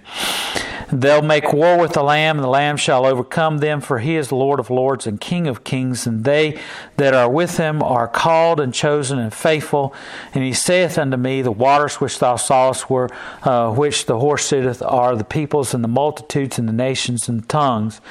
They'll 0.92 1.22
make 1.22 1.54
war 1.54 1.78
with 1.78 1.94
the 1.94 2.04
Lamb, 2.04 2.38
and 2.38 2.44
the 2.44 2.50
Lamb 2.50 2.78
shall 2.78 3.06
overcome 3.06 3.60
them, 3.60 3.82
for 3.82 4.00
he 4.00 4.16
is 4.16 4.32
Lord 4.32 4.60
of 4.60 4.70
lords 4.70 5.06
and 5.06 5.20
King 5.20 5.48
of 5.48 5.64
kings, 5.64 6.08
and 6.08 6.24
they 6.24 6.60
that 6.98 7.14
are 7.14 7.30
with 7.30 7.58
him 7.58 7.84
are 7.84 8.08
called 8.08 8.60
and 8.60 8.74
chosen 8.74 9.20
and 9.20 9.34
faithful. 9.34 9.94
And 10.34 10.44
he 10.44 10.54
saith 10.54 10.98
unto 10.98 11.18
me, 11.18 11.42
The 11.42 11.52
waters 11.52 11.96
which 11.96 12.20
thou 12.20 12.36
sawest, 12.36 12.90
were 12.90 13.10
uh, 13.44 13.72
which 13.74 14.06
the 14.06 14.20
horse 14.20 14.46
sitteth, 14.46 14.82
are 14.82 15.16
the 15.16 15.24
peoples 15.24 15.74
and 15.74 15.84
the 15.84 15.88
multitudes 15.88 16.58
and 16.58 16.68
the 16.68 16.74
nations 16.74 17.30
and 17.30 17.44
the 17.44 17.48
tongues. 17.48 18.02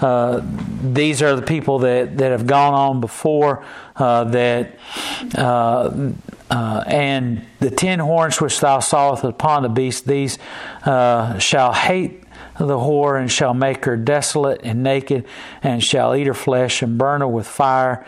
Uh, 0.00 0.42
these 0.82 1.22
are 1.22 1.34
the 1.34 1.42
people 1.42 1.80
that, 1.80 2.18
that 2.18 2.30
have 2.30 2.46
gone 2.46 2.74
on 2.74 3.00
before, 3.00 3.64
uh, 3.96 4.24
that 4.24 4.78
uh, 6.52 6.84
and 6.86 7.46
the 7.60 7.70
ten 7.70 7.98
horns 7.98 8.38
which 8.40 8.60
thou 8.60 8.78
sawest 8.80 9.24
upon 9.24 9.62
the 9.62 9.70
beast, 9.70 10.06
these 10.06 10.38
uh, 10.84 11.38
shall 11.38 11.72
hate 11.72 12.22
the 12.58 12.78
whore 12.78 13.18
and 13.18 13.32
shall 13.32 13.54
make 13.54 13.86
her 13.86 13.96
desolate 13.96 14.60
and 14.62 14.82
naked, 14.82 15.24
and 15.62 15.82
shall 15.82 16.14
eat 16.14 16.26
her 16.26 16.34
flesh 16.34 16.82
and 16.82 16.98
burn 16.98 17.22
her 17.22 17.26
with 17.26 17.46
fire. 17.46 18.06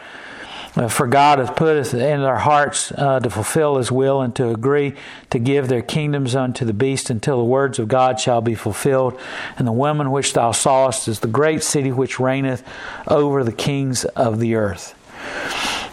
Uh, 0.76 0.88
for 0.88 1.06
God 1.06 1.38
hath 1.38 1.56
put 1.56 1.76
it 1.76 1.94
in 1.94 2.20
their 2.20 2.36
hearts 2.36 2.92
uh, 2.92 3.18
to 3.20 3.30
fulfill 3.30 3.76
his 3.76 3.90
will 3.90 4.20
and 4.20 4.34
to 4.36 4.50
agree 4.50 4.94
to 5.30 5.38
give 5.38 5.68
their 5.68 5.82
kingdoms 5.82 6.34
unto 6.34 6.66
the 6.66 6.74
beast 6.74 7.08
until 7.08 7.38
the 7.38 7.44
words 7.44 7.78
of 7.78 7.88
God 7.88 8.20
shall 8.20 8.42
be 8.42 8.54
fulfilled. 8.54 9.18
And 9.56 9.66
the 9.66 9.72
woman 9.72 10.10
which 10.10 10.34
thou 10.34 10.52
sawest 10.52 11.08
is 11.08 11.20
the 11.20 11.28
great 11.28 11.62
city 11.62 11.92
which 11.92 12.20
reigneth 12.20 12.62
over 13.06 13.42
the 13.42 13.52
kings 13.52 14.04
of 14.04 14.38
the 14.38 14.56
earth. 14.56 14.94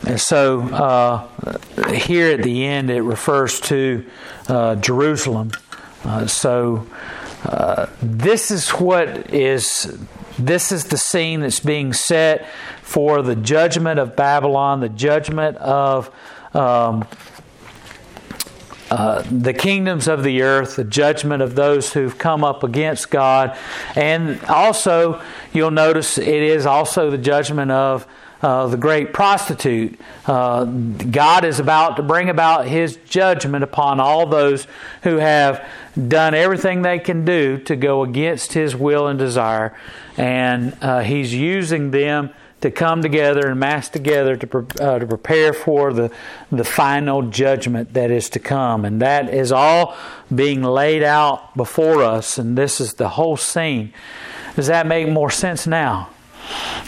And 0.07 0.19
so 0.19 0.61
uh, 0.61 1.91
here 1.91 2.31
at 2.31 2.43
the 2.43 2.65
end 2.65 2.89
it 2.89 3.01
refers 3.01 3.59
to 3.61 4.05
uh, 4.47 4.75
Jerusalem. 4.75 5.51
Uh, 6.03 6.25
so 6.25 6.87
uh, 7.43 7.87
this 8.01 8.51
is 8.51 8.69
what 8.71 9.33
is 9.33 9.97
this 10.39 10.71
is 10.71 10.85
the 10.85 10.97
scene 10.97 11.41
that's 11.41 11.59
being 11.59 11.93
set 11.93 12.47
for 12.81 13.21
the 13.21 13.35
judgment 13.35 13.99
of 13.99 14.15
Babylon, 14.15 14.79
the 14.79 14.89
judgment 14.89 15.57
of 15.57 16.09
um, 16.53 17.05
uh, 18.89 19.23
the 19.31 19.53
kingdoms 19.53 20.07
of 20.07 20.23
the 20.23 20.41
earth, 20.41 20.75
the 20.75 20.83
judgment 20.83 21.41
of 21.41 21.55
those 21.55 21.93
who've 21.93 22.17
come 22.17 22.43
up 22.43 22.63
against 22.63 23.09
God. 23.09 23.57
And 23.95 24.43
also, 24.45 25.21
you'll 25.53 25.71
notice 25.71 26.17
it 26.17 26.27
is 26.27 26.65
also 26.65 27.09
the 27.09 27.17
judgment 27.17 27.71
of 27.71 28.05
uh, 28.41 28.67
the 28.67 28.77
great 28.77 29.13
prostitute. 29.13 29.99
Uh, 30.25 30.65
God 30.65 31.45
is 31.45 31.60
about 31.60 31.97
to 31.97 32.04
bring 32.04 32.30
about 32.30 32.67
his 32.67 32.97
judgment 32.97 33.63
upon 33.63 33.99
all 33.99 34.25
those 34.25 34.67
who 35.04 35.17
have 35.17 35.65
done 36.08 36.34
everything 36.34 36.82
they 36.82 36.99
can 36.99 37.25
do 37.25 37.58
to 37.60 37.75
go 37.75 38.04
against 38.04 38.54
his 38.54 38.75
will 38.75 39.08
and 39.08 39.19
desire. 39.19 39.77
And 40.17 40.75
uh, 40.82 41.01
he's 41.01 41.34
using 41.34 41.91
them 41.91 42.32
to 42.62 42.69
come 42.69 43.01
together 43.01 43.47
and 43.47 43.60
mass 43.60 43.89
together 43.89 44.36
to, 44.38 44.67
uh, 44.80 44.99
to 44.99 45.06
prepare 45.08 45.51
for 45.51 45.91
the, 45.91 46.12
the 46.51 46.63
final 46.63 47.23
judgment 47.23 47.93
that 47.93 48.12
is 48.12 48.30
to 48.30 48.39
come. 48.39 48.86
And 48.86 49.01
that 49.01 49.34
is 49.34 49.51
all 49.51 49.95
being 50.34 50.62
laid 50.62 51.04
out 51.04 51.56
before 51.58 52.04
us. 52.04 52.38
And 52.38 52.58
this 52.58 52.80
is 52.80 52.93
the 52.93 53.10
whole 53.10 53.36
scene. 53.36 53.93
Does 54.56 54.67
that 54.67 54.86
make 54.86 55.10
more 55.10 55.32
sense 55.32 55.65
now? 55.65 56.11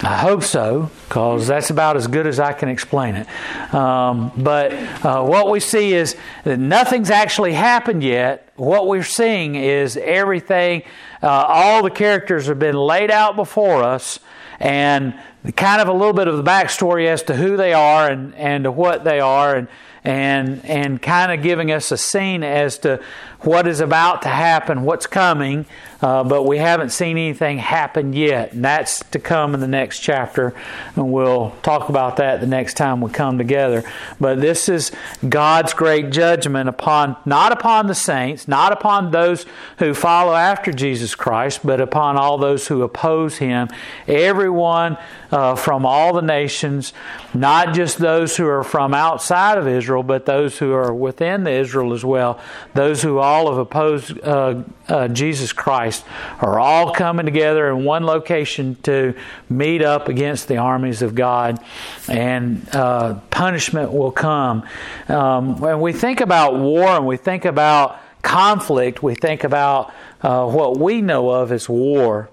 I 0.02 0.18
hope 0.18 0.44
so, 0.44 0.92
because 1.08 1.48
that's 1.48 1.70
about 1.70 1.96
as 1.96 2.08
good 2.08 2.28
as 2.28 2.40
I 2.40 2.54
can 2.54 2.70
explain 2.70 3.16
it. 3.16 3.74
Um, 3.74 4.32
but 4.36 4.74
uh, 5.06 5.24
what 5.24 5.50
we 5.50 5.60
see 5.60 5.94
is 5.94 6.16
that 6.44 6.60
nothing's 6.60 7.10
actually 7.10 7.54
happened 7.54 8.04
yet. 8.04 8.50
What 8.56 8.88
we're 8.88 9.04
seeing 9.04 9.56
is 9.56 9.96
everything, 9.98 10.84
uh, 11.22 11.28
all 11.28 11.84
the 11.84 11.92
characters 11.92 12.48
have 12.48 12.60
been 12.60 12.76
laid 12.76 13.12
out 13.12 13.36
before 13.36 13.84
us, 13.84 14.20
and 14.60 15.18
kind 15.56 15.82
of 15.82 15.88
a 15.88 15.94
little 15.94 16.14
bit 16.14 16.28
of 16.28 16.38
the 16.38 16.44
backstory 16.44 17.08
as 17.08 17.24
to 17.24 17.36
who 17.36 17.58
they 17.58 17.74
are 17.74 18.10
and, 18.10 18.36
and 18.36 18.66
to 18.66 18.72
what 18.72 19.04
they 19.04 19.20
are, 19.20 19.56
and 19.56 19.68
and 20.04 20.66
and 20.66 21.02
kind 21.02 21.32
of 21.32 21.42
giving 21.42 21.72
us 21.72 21.92
a 21.92 21.98
scene 21.98 22.44
as 22.44 22.78
to 22.80 23.00
what 23.46 23.68
is 23.68 23.80
about 23.80 24.22
to 24.24 24.30
happen, 24.30 24.84
what's 24.84 25.08
coming, 25.08 25.66
uh, 26.02 26.24
but 26.24 26.44
we 26.44 26.58
haven't 26.58 26.90
seen 26.90 27.18
anything 27.18 27.58
happen 27.58 28.14
yet. 28.14 28.54
And 28.54 28.64
that's 28.64 29.00
to 29.12 29.20
come 29.20 29.54
in 29.54 29.60
the 29.60 29.68
next 29.68 30.00
chapter, 30.00 30.54
and 30.96 31.12
we'll 31.12 31.52
talk 31.62 31.90
about 31.90 32.18
that 32.18 32.42
the 32.42 32.48
next 32.48 32.76
time 32.76 33.02
we 33.02 33.12
come 33.12 33.38
together. 33.38 33.84
But 34.20 34.42
this 34.42 34.70
is 34.70 34.92
God's 35.28 35.74
great 35.74 36.10
judgment 36.10 36.70
upon 36.70 37.16
not 37.26 37.52
upon 37.52 37.88
the 37.88 37.96
saints, 37.96 38.48
not 38.48 38.72
upon 38.72 39.12
those 39.12 39.46
who 39.80 39.94
follow 39.94 40.34
after 40.34 40.72
Jesus 40.72 41.16
Christ, 41.16 41.62
but 41.64 41.80
upon 41.80 42.18
all 42.18 42.38
those 42.38 42.68
who 42.68 42.82
oppose 42.82 43.38
Him. 43.38 43.70
Everyone 44.08 44.98
uh, 45.32 45.56
from 45.56 45.86
all 45.86 46.14
the 46.14 46.22
nations, 46.22 46.94
not 47.34 47.74
just 47.74 47.98
those 47.98 48.38
who 48.38 48.48
are 48.48 48.64
from 48.64 48.94
outside 48.94 49.58
of 49.58 49.68
Israel, 49.68 50.04
but 50.04 50.26
those 50.26 50.60
who 50.60 50.74
are 50.74 50.94
within 50.94 51.44
the 51.44 51.52
Israel 51.52 51.94
as 51.94 52.06
well. 52.06 52.40
Those 52.74 53.02
who 53.02 53.18
are 53.18 53.33
all 53.34 53.50
have 53.50 53.58
opposed 53.58 54.20
uh, 54.22 54.62
uh, 54.88 55.08
Jesus 55.08 55.52
Christ 55.54 56.06
are 56.40 56.60
all 56.60 56.94
coming 56.94 57.26
together 57.26 57.68
in 57.70 57.84
one 57.84 58.06
location 58.06 58.76
to 58.84 59.16
meet 59.50 59.82
up 59.82 60.08
against 60.08 60.48
the 60.48 60.58
armies 60.58 61.02
of 61.02 61.16
God, 61.16 61.60
and 62.08 62.68
uh, 62.74 63.16
punishment 63.32 63.92
will 63.92 64.12
come. 64.12 64.64
Um, 65.08 65.60
when 65.60 65.82
we 65.82 65.94
think 65.94 66.22
about 66.22 66.56
war 66.56 66.86
and 66.86 67.08
we 67.08 67.18
think 67.18 67.46
about 67.46 68.00
conflict, 68.22 69.02
we 69.02 69.16
think 69.16 69.44
about 69.44 69.92
uh, 70.22 70.48
what 70.48 70.78
we 70.78 71.02
know 71.02 71.32
of 71.32 71.52
as 71.52 71.68
war. 71.68 72.30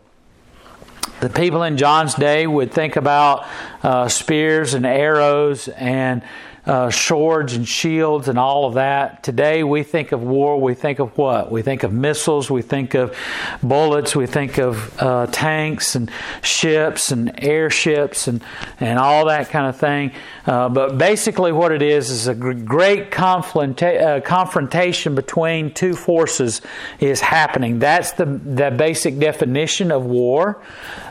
The 1.21 1.31
people 1.31 1.63
in 1.63 1.77
John's 1.77 2.15
day 2.15 2.47
would 2.47 2.73
think 2.73 2.97
about 2.97 3.47
uh, 3.83 4.09
spears 4.09 4.75
and 4.75 4.87
arrows 4.87 5.69
and 5.69 6.23
uh, 6.71 6.89
swords 6.89 7.55
and 7.55 7.67
shields 7.67 8.29
and 8.29 8.39
all 8.39 8.65
of 8.65 8.75
that. 8.75 9.25
Today 9.25 9.65
we 9.65 9.83
think 9.83 10.13
of 10.13 10.23
war, 10.23 10.61
we 10.61 10.75
think 10.75 11.01
of 11.01 11.19
what? 11.19 11.51
We 11.51 11.63
think 11.63 11.83
of 11.83 11.93
missiles, 11.93 12.49
we 12.49 12.63
think 12.63 12.95
of 12.95 13.17
bullets, 13.61 14.15
we 14.15 14.27
think 14.27 14.57
of 14.57 14.97
uh, 15.03 15.27
tanks 15.33 15.97
and 15.97 16.09
ships 16.43 17.11
and 17.11 17.33
airships 17.43 18.29
and, 18.29 18.41
and 18.79 19.01
all 19.01 19.27
that 19.27 19.51
kind 19.51 19.67
of 19.67 19.79
thing. 19.79 20.13
Uh, 20.47 20.69
but 20.69 20.97
basically, 20.97 21.51
what 21.51 21.73
it 21.73 21.83
is 21.83 22.09
is 22.09 22.29
a 22.29 22.35
great 22.37 23.11
confronta- 23.11 24.01
uh, 24.01 24.21
confrontation 24.21 25.17
between 25.17 25.75
two 25.75 25.95
forces 25.95 26.63
is 27.01 27.21
happening. 27.21 27.81
That's 27.81 28.13
the, 28.13 28.27
the 28.27 28.71
basic 28.71 29.19
definition 29.19 29.91
of 29.91 30.05
war. 30.05 30.63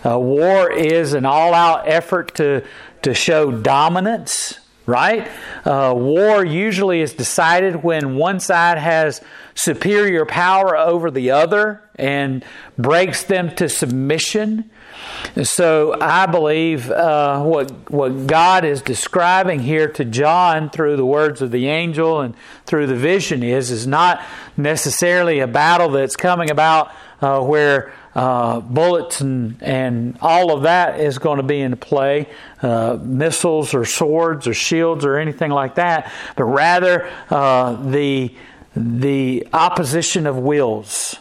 Uh, 0.06 0.18
war 0.18 0.72
is 0.72 1.12
an 1.12 1.26
all 1.26 1.54
out 1.54 1.86
effort 1.86 2.34
to, 2.36 2.64
to 3.02 3.14
show 3.14 3.52
dominance 3.52 4.59
right? 4.90 5.30
Uh, 5.64 5.94
war 5.96 6.44
usually 6.44 7.02
is 7.02 7.14
decided 7.14 7.84
when 7.84 8.16
one 8.16 8.40
side 8.40 8.78
has 8.78 9.22
superior 9.54 10.26
power 10.26 10.76
over 10.76 11.12
the 11.12 11.32
other 11.32 11.84
and 11.96 12.44
breaks 12.78 13.24
them 13.24 13.56
to 13.56 13.70
submission. 13.70 14.70
So 15.44 15.96
I 16.02 16.26
believe 16.26 16.90
uh, 16.90 17.44
what 17.44 17.92
what 17.92 18.28
God 18.28 18.66
is 18.66 18.82
describing 18.82 19.60
here 19.60 19.88
to 19.94 20.06
John 20.06 20.70
through 20.70 20.98
the 20.98 21.06
words 21.06 21.42
of 21.42 21.52
the 21.52 21.68
angel 21.68 22.22
and 22.22 22.36
through 22.66 22.88
the 22.88 22.96
vision 22.96 23.44
is 23.44 23.72
is 23.72 23.86
not 23.86 24.22
necessarily 24.58 25.40
a 25.40 25.48
battle 25.48 25.90
that's 25.90 26.16
coming 26.16 26.50
about 26.50 26.92
uh, 27.22 27.42
where 27.42 27.94
uh, 28.16 28.60
bullets 28.60 29.22
and, 29.22 29.62
and 29.62 30.18
all 30.22 30.52
of 30.52 30.64
that 30.64 31.00
is 31.00 31.20
going 31.20 31.38
to 31.38 31.44
be 31.44 31.62
in 31.62 31.76
play, 31.78 32.28
uh, 32.62 32.98
missiles 33.02 33.74
or 33.74 33.86
swords 33.86 34.48
or 34.48 34.54
shields 34.54 35.06
or 35.06 35.18
anything 35.18 35.52
like 35.52 35.76
that, 35.76 36.12
but 36.36 36.46
rather 36.46 37.10
uh, 37.30 37.74
the, 37.92 38.34
the 38.76 39.48
opposition 39.54 40.28
of 40.28 40.38
wills. 40.38 41.18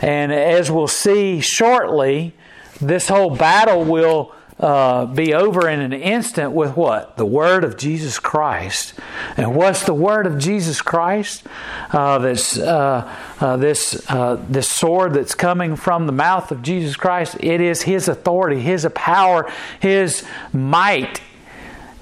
And 0.00 0.32
as 0.32 0.70
we'll 0.70 0.88
see 0.88 1.40
shortly, 1.40 2.34
this 2.80 3.08
whole 3.08 3.34
battle 3.34 3.84
will 3.84 4.34
uh, 4.60 5.06
be 5.06 5.34
over 5.34 5.68
in 5.68 5.80
an 5.80 5.92
instant 5.92 6.52
with 6.52 6.76
what? 6.76 7.16
The 7.16 7.26
Word 7.26 7.62
of 7.62 7.76
Jesus 7.76 8.18
Christ. 8.18 8.94
And 9.36 9.54
what's 9.54 9.84
the 9.84 9.94
Word 9.94 10.26
of 10.26 10.38
Jesus 10.38 10.82
Christ? 10.82 11.44
Uh, 11.92 12.18
this, 12.18 12.58
uh, 12.58 13.14
uh 13.40 13.56
this, 13.56 14.04
uh, 14.10 14.44
this 14.48 14.68
sword 14.68 15.14
that's 15.14 15.34
coming 15.34 15.76
from 15.76 16.06
the 16.06 16.12
mouth 16.12 16.50
of 16.50 16.62
Jesus 16.62 16.96
Christ, 16.96 17.36
it 17.38 17.60
is 17.60 17.82
His 17.82 18.08
authority, 18.08 18.60
His 18.60 18.86
power, 18.94 19.50
His 19.78 20.24
might. 20.52 21.20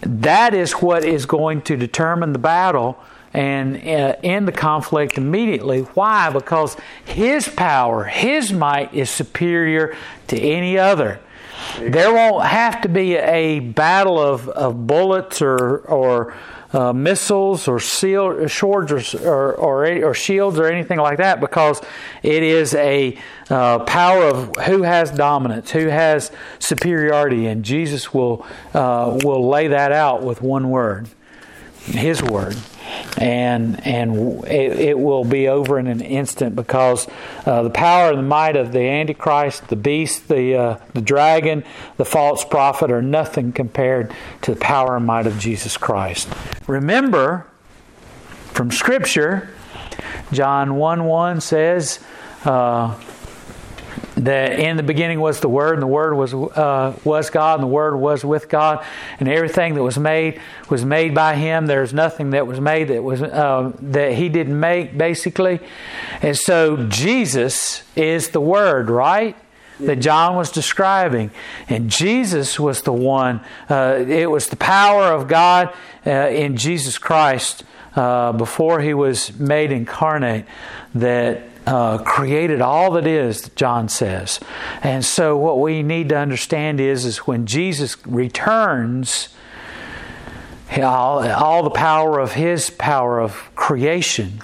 That 0.00 0.54
is 0.54 0.72
what 0.72 1.04
is 1.04 1.26
going 1.26 1.62
to 1.62 1.76
determine 1.76 2.32
the 2.32 2.38
battle 2.38 2.98
and 3.34 3.76
end 3.76 4.48
the 4.48 4.52
conflict 4.52 5.18
immediately. 5.18 5.80
Why? 5.80 6.30
Because 6.30 6.74
His 7.04 7.48
power, 7.48 8.04
His 8.04 8.50
might 8.50 8.94
is 8.94 9.10
superior 9.10 9.94
to 10.28 10.40
any 10.40 10.78
other. 10.78 11.20
There 11.78 12.12
won't 12.12 12.44
have 12.44 12.82
to 12.82 12.88
be 12.88 13.16
a 13.16 13.60
battle 13.60 14.18
of, 14.18 14.48
of 14.48 14.86
bullets 14.86 15.42
or, 15.42 15.78
or 15.78 16.34
uh, 16.72 16.92
missiles 16.92 17.68
or 17.68 17.78
swords 17.80 18.92
or, 18.92 19.28
or, 19.28 19.54
or, 19.54 20.04
or, 20.04 20.14
shields 20.14 20.58
or 20.58 20.66
anything 20.66 20.98
like 20.98 21.18
that 21.18 21.40
because 21.40 21.80
it 22.22 22.42
is 22.42 22.74
a 22.74 23.16
uh, 23.48 23.78
power 23.80 24.24
of 24.24 24.54
who 24.66 24.82
has 24.82 25.10
dominance, 25.10 25.70
who 25.70 25.86
has 25.86 26.30
superiority, 26.58 27.46
and 27.46 27.64
Jesus 27.64 28.12
will, 28.12 28.44
uh, 28.74 29.18
will 29.22 29.48
lay 29.48 29.68
that 29.68 29.92
out 29.92 30.22
with 30.22 30.42
one 30.42 30.68
word 30.70 31.08
His 31.84 32.22
word 32.22 32.56
and 33.18 33.84
and 33.86 34.44
it, 34.44 34.78
it, 34.80 34.98
will 34.98 35.24
be 35.24 35.48
over 35.48 35.78
in 35.78 35.86
an 35.86 36.00
instant 36.00 36.54
because 36.54 37.08
uh, 37.44 37.62
the 37.62 37.70
power 37.70 38.10
and 38.10 38.18
the 38.18 38.22
might 38.22 38.56
of 38.56 38.72
the 38.72 38.80
Antichrist, 38.80 39.68
the 39.68 39.76
beast, 39.76 40.28
the 40.28 40.54
uh, 40.54 40.78
the 40.94 41.00
dragon, 41.00 41.64
the 41.96 42.04
false 42.04 42.44
prophet 42.44 42.90
are 42.90 43.02
nothing 43.02 43.52
compared 43.52 44.12
to 44.42 44.54
the 44.54 44.60
power 44.60 44.96
and 44.96 45.06
might 45.06 45.26
of 45.26 45.38
Jesus 45.38 45.76
Christ. 45.76 46.28
Remember 46.66 47.46
from 48.52 48.70
Scripture, 48.70 49.50
John 50.32 50.76
one 50.76 51.04
one 51.04 51.40
says. 51.40 52.00
Uh, 52.44 52.94
that 54.16 54.58
in 54.58 54.78
the 54.78 54.82
beginning 54.82 55.20
was 55.20 55.40
the 55.40 55.48
Word, 55.48 55.74
and 55.74 55.82
the 55.82 55.86
Word 55.86 56.14
was 56.14 56.32
uh, 56.32 56.98
was 57.04 57.28
God, 57.30 57.60
and 57.60 57.62
the 57.62 57.72
Word 57.72 57.96
was 57.96 58.24
with 58.24 58.48
God, 58.48 58.84
and 59.20 59.28
everything 59.28 59.74
that 59.74 59.82
was 59.82 59.98
made 59.98 60.40
was 60.70 60.84
made 60.84 61.14
by 61.14 61.34
Him. 61.34 61.66
There's 61.66 61.92
nothing 61.92 62.30
that 62.30 62.46
was 62.46 62.60
made 62.60 62.88
that 62.88 63.02
was 63.02 63.22
uh, 63.22 63.72
that 63.80 64.14
He 64.14 64.28
didn't 64.28 64.58
make, 64.58 64.96
basically. 64.96 65.60
And 66.22 66.36
so 66.36 66.86
Jesus 66.88 67.82
is 67.94 68.30
the 68.30 68.40
Word, 68.40 68.88
right? 68.88 69.36
That 69.80 69.96
John 69.96 70.36
was 70.36 70.50
describing, 70.50 71.30
and 71.68 71.90
Jesus 71.90 72.58
was 72.58 72.80
the 72.80 72.94
one. 72.94 73.42
Uh, 73.68 74.02
it 74.08 74.30
was 74.30 74.48
the 74.48 74.56
power 74.56 75.12
of 75.12 75.28
God 75.28 75.74
uh, 76.06 76.10
in 76.10 76.56
Jesus 76.56 76.96
Christ 76.96 77.64
uh, 77.94 78.32
before 78.32 78.80
He 78.80 78.94
was 78.94 79.38
made 79.38 79.72
incarnate 79.72 80.46
that 80.94 81.42
uh, 81.66 81.98
created 81.98 82.60
all 82.60 82.92
that 82.92 83.06
is, 83.06 83.50
John 83.56 83.88
says. 83.88 84.38
And 84.82 85.04
so, 85.04 85.36
what 85.36 85.60
we 85.60 85.82
need 85.82 86.10
to 86.10 86.16
understand 86.16 86.80
is, 86.80 87.04
is 87.04 87.18
when 87.18 87.46
Jesus 87.46 87.96
returns, 88.06 89.28
all, 90.76 91.28
all 91.28 91.62
the 91.62 91.70
power 91.70 92.20
of 92.20 92.32
His 92.32 92.70
power 92.70 93.20
of 93.20 93.50
creation 93.56 94.40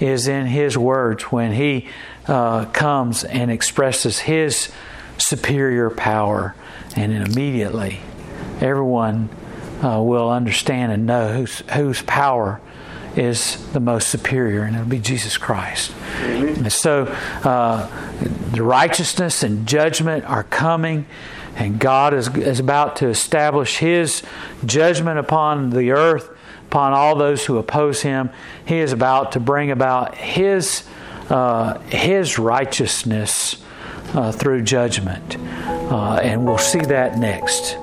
is 0.00 0.28
in 0.28 0.46
His 0.46 0.76
words 0.76 1.24
when 1.24 1.52
He 1.52 1.88
uh, 2.26 2.66
comes 2.66 3.24
and 3.24 3.50
expresses 3.50 4.20
His 4.20 4.70
superior 5.16 5.90
power, 5.90 6.54
and 6.94 7.12
immediately 7.12 8.00
everyone 8.60 9.30
uh, 9.82 10.02
will 10.02 10.30
understand 10.30 10.92
and 10.92 11.06
know 11.06 11.32
whose, 11.32 11.60
whose 11.72 12.02
power 12.02 12.60
is 13.16 13.72
the 13.72 13.80
most 13.80 14.08
superior, 14.08 14.62
and 14.62 14.76
it'll 14.76 14.88
be 14.88 14.98
Jesus 14.98 15.36
Christ. 15.36 15.92
Amen. 16.20 16.48
And 16.64 16.72
so 16.72 17.04
uh, 17.44 17.88
the 18.52 18.62
righteousness 18.62 19.42
and 19.42 19.66
judgment 19.66 20.24
are 20.24 20.44
coming, 20.44 21.06
and 21.56 21.78
God 21.78 22.14
is, 22.14 22.28
is 22.36 22.60
about 22.60 22.96
to 22.96 23.08
establish 23.08 23.78
His 23.78 24.22
judgment 24.64 25.18
upon 25.18 25.70
the 25.70 25.90
earth, 25.90 26.30
upon 26.66 26.92
all 26.92 27.16
those 27.16 27.46
who 27.46 27.58
oppose 27.58 28.02
Him. 28.02 28.30
He 28.64 28.78
is 28.78 28.92
about 28.92 29.32
to 29.32 29.40
bring 29.40 29.70
about 29.70 30.14
His, 30.14 30.84
uh, 31.30 31.78
his 31.80 32.38
righteousness 32.38 33.62
uh, 34.14 34.32
through 34.32 34.62
judgment. 34.62 35.36
Uh, 35.38 36.14
and 36.16 36.46
we'll 36.46 36.58
see 36.58 36.80
that 36.80 37.18
next. 37.18 37.76